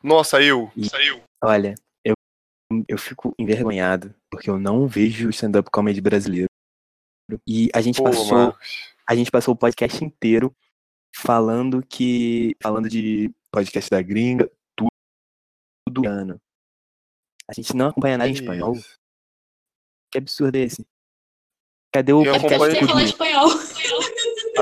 [0.03, 0.71] Nossa, eu.
[0.75, 1.21] E- Saiu.
[1.43, 2.13] Olha, eu,
[2.87, 6.47] eu fico envergonhado porque eu não vejo stand-up comedy brasileiro.
[7.47, 8.93] E a gente Pô, passou, Marcos.
[9.07, 10.53] a gente passou o podcast inteiro
[11.15, 14.89] falando que falando de podcast da gringa, tudo,
[15.87, 16.39] tudo ano.
[17.47, 18.75] A gente não acompanha nada em espanhol.
[20.11, 20.85] Que absurdo é esse?
[21.93, 23.49] Cadê o Eu É podcast acompanho- espanhol.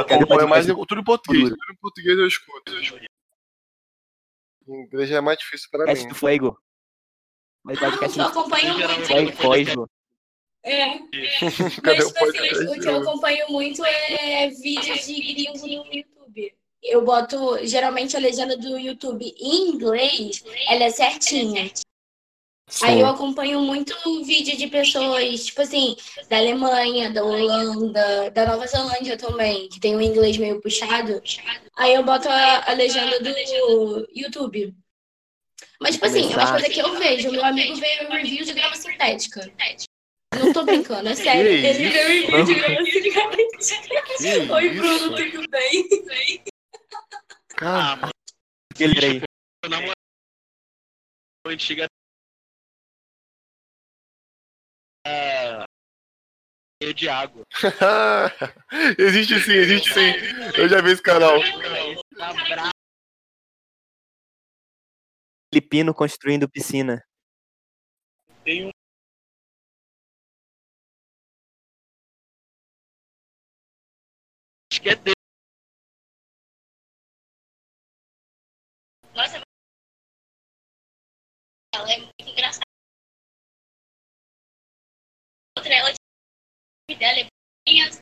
[0.02, 0.88] Acompanha mais podcast?
[0.88, 1.50] tudo em português.
[1.50, 2.72] Tudo em português eu escuto.
[4.68, 6.10] Em inglês é mais difícil pra Podcast mim.
[6.10, 6.58] do Fuego.
[7.64, 9.38] Mas Ah, podcast eu acompanho muito.
[9.38, 9.90] Fuego.
[10.64, 11.00] É.
[11.82, 15.68] Cadê Mas, o tipo assim, o que eu acompanho muito é vídeos de gringo no
[15.94, 16.56] YouTube.
[16.84, 21.72] Eu boto, geralmente, a legenda do YouTube em inglês, ela é certinha.
[22.84, 23.94] Aí eu acompanho muito
[24.24, 25.96] vídeo de pessoas, tipo assim,
[26.30, 31.22] da Alemanha, da Holanda, da Nova Zelândia também, que tem um inglês meio puxado.
[31.76, 34.76] Aí eu boto a, a legenda do YouTube.
[35.82, 37.32] Mas, tipo assim, é uma coisa que eu vejo.
[37.32, 39.52] Meu amigo veio review de grama sintética.
[40.38, 41.44] Não tô brincando, é sério.
[41.44, 44.18] Que Ele veio review de grama sintética.
[44.18, 44.70] Que Oi?
[44.70, 46.44] Bruno, tudo bem?
[47.50, 48.10] Cara,
[48.72, 49.22] Aquele aí.
[51.46, 51.88] antiga
[56.94, 57.46] de água.
[58.98, 60.14] existe sim, existe sim.
[60.58, 61.40] Eu já vi esse canal.
[65.54, 67.04] Filipino construindo piscina.
[68.44, 68.72] Tem um
[74.72, 75.14] acho que é dele.
[79.14, 79.42] Nossa,
[81.74, 82.64] ela é muito engraçada.
[85.58, 85.99] Outra, ela
[86.96, 87.28] dela é
[87.68, 88.00] bem assim.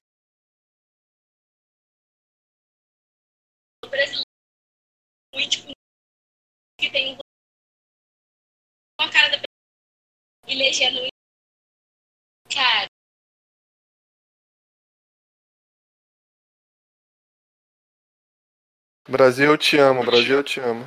[3.90, 4.24] brasileiro
[5.34, 5.72] muito tipo,
[6.80, 7.20] que tem um
[9.00, 9.48] uma cara da pessoa
[10.48, 11.08] e legenda
[12.50, 12.88] cara
[19.10, 20.04] Brasil, eu te amo.
[20.04, 20.84] Brasil, eu te amo.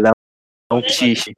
[0.00, 1.32] É um xixi.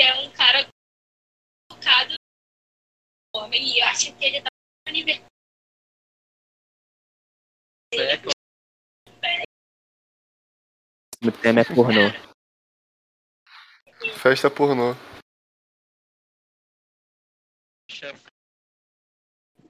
[0.00, 0.66] Que é um cara
[1.70, 2.14] focado
[3.34, 4.48] no homem e eu acho que ele tá
[4.86, 5.26] no aniversário.
[11.22, 12.08] O tema é pornô.
[14.22, 14.94] Festa pornô.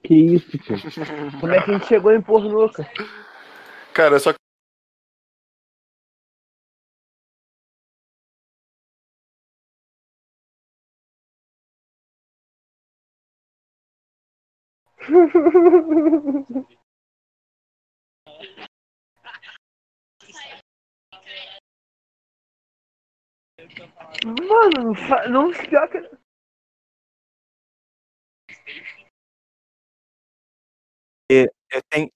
[0.05, 1.39] Que isso, pô?
[1.41, 2.89] Como é que a gente chegou em pornô, cara?
[3.93, 4.31] Cara, só
[24.49, 24.93] Mano,
[25.29, 25.97] não se pior que.
[31.29, 32.11] Eu tenho,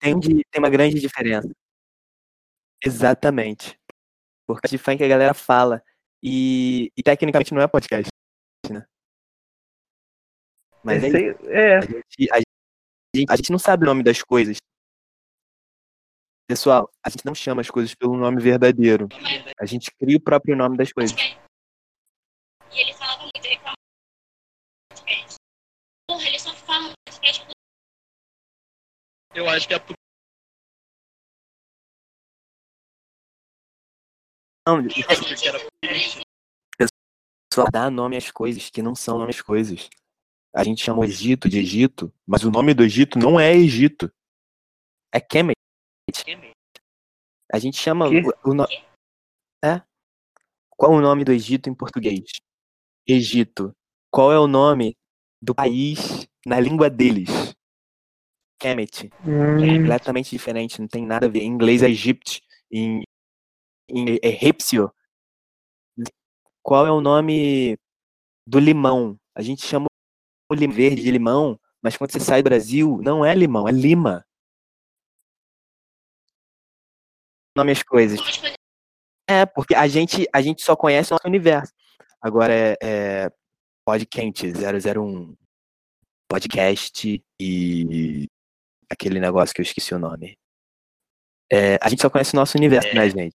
[0.00, 1.48] tem, de- tem uma grande diferença.
[2.84, 3.78] Exatamente.
[4.46, 5.82] Porque de funk a galera fala.
[6.22, 8.08] E, e tecnicamente não é podcast?
[10.88, 14.22] Mas é, Sei- é, a, gente, a, gente, a gente não sabe o nome das
[14.22, 14.56] coisas.
[16.48, 19.06] Pessoal, a gente não chama as coisas pelo nome verdadeiro.
[19.60, 21.14] A gente cria o próprio nome das coisas.
[22.72, 23.76] E ele falava muito, ele falava
[24.96, 25.36] muito.
[26.08, 27.46] Porra, ele só fala no podcast
[29.34, 29.78] Eu acho que é
[34.66, 34.88] Não,
[37.52, 39.90] só dá nome às coisas que não são nome às coisas.
[40.58, 44.12] A gente chama o Egito de Egito, mas o nome do Egito não é Egito.
[45.14, 45.54] É Kemet.
[47.52, 48.16] A gente chama Que?
[48.44, 48.64] o, o no...
[49.64, 49.80] É?
[50.70, 52.24] Qual o nome do Egito em português?
[53.06, 53.72] Egito.
[54.10, 54.96] Qual é o nome
[55.40, 57.54] do país na língua deles?
[58.58, 59.12] Kemet.
[59.12, 61.42] É Hum, completamente diferente, não tem nada a ver.
[61.42, 63.04] Em inglês é Egypt, em,
[63.88, 64.92] em egípcio.
[66.64, 67.78] Qual é o nome
[68.44, 69.16] do limão?
[69.36, 69.87] A gente chama
[70.56, 74.24] verde de limão, mas quando você sai do Brasil, não é limão, é lima.
[77.56, 78.20] Nome as coisas.
[79.28, 81.72] É, porque a gente, a gente só conhece o nosso universo.
[82.20, 83.30] Agora é, é
[83.84, 85.36] Podcast 001,
[86.28, 88.26] podcast e
[88.90, 90.36] aquele negócio que eu esqueci o nome.
[91.50, 93.34] É, a gente só conhece o nosso universo, né, gente?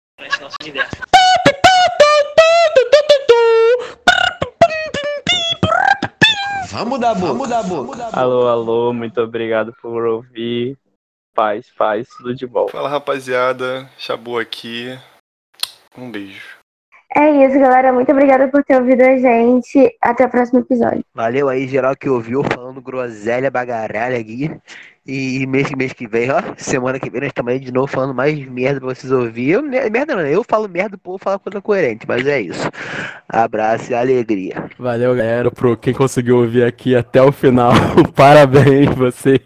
[6.74, 7.34] Vamos dar boa.
[7.34, 8.10] Vamos dar boa.
[8.12, 10.76] Alô, alô, muito obrigado por ouvir.
[11.36, 12.68] Paz, paz, tudo de bom.
[12.68, 14.98] Fala rapaziada, Chabu aqui.
[15.96, 16.58] Um beijo.
[17.16, 17.94] É isso, galera.
[17.94, 19.96] Muito obrigada por ter ouvido a gente.
[20.02, 21.06] Até o próximo episódio.
[21.14, 24.50] valeu aí, geral que ouviu, falando groselha bagaralha aqui.
[25.06, 28.14] E mês, mês que vem, ó, semana que vem nós estamos aí de novo falando
[28.14, 29.52] mais merda pra vocês ouvirem.
[29.52, 32.70] Eu, me- merda não, eu falo merda, o povo fala coisa coerente, mas é isso.
[33.28, 34.70] Abraço e alegria.
[34.80, 37.74] Valeu, galera, pro quem conseguiu ouvir aqui até o final.
[38.16, 39.42] Parabéns, você.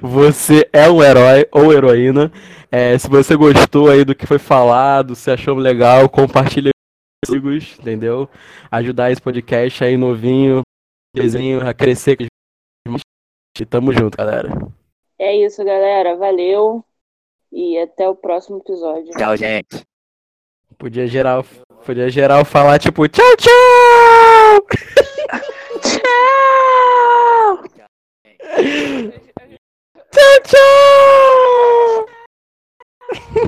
[0.00, 2.30] Você é um herói ou heroína.
[2.70, 7.30] É, se você gostou aí do que foi falado, se achou legal, compartilha com os
[7.30, 8.28] amigos, entendeu?
[8.70, 10.62] Ajudar esse podcast aí novinho,
[11.14, 12.16] desenho a crescer.
[13.58, 14.50] E tamo junto, galera.
[15.18, 16.16] É isso, galera.
[16.16, 16.84] Valeu.
[17.52, 19.12] E até o próximo episódio.
[19.16, 19.84] Tchau, gente.
[20.78, 21.44] Podia geral,
[21.86, 24.66] podia geral falar tipo tchau, tchau!
[25.80, 26.06] Tchau!
[30.12, 32.06] Tchau, tchau!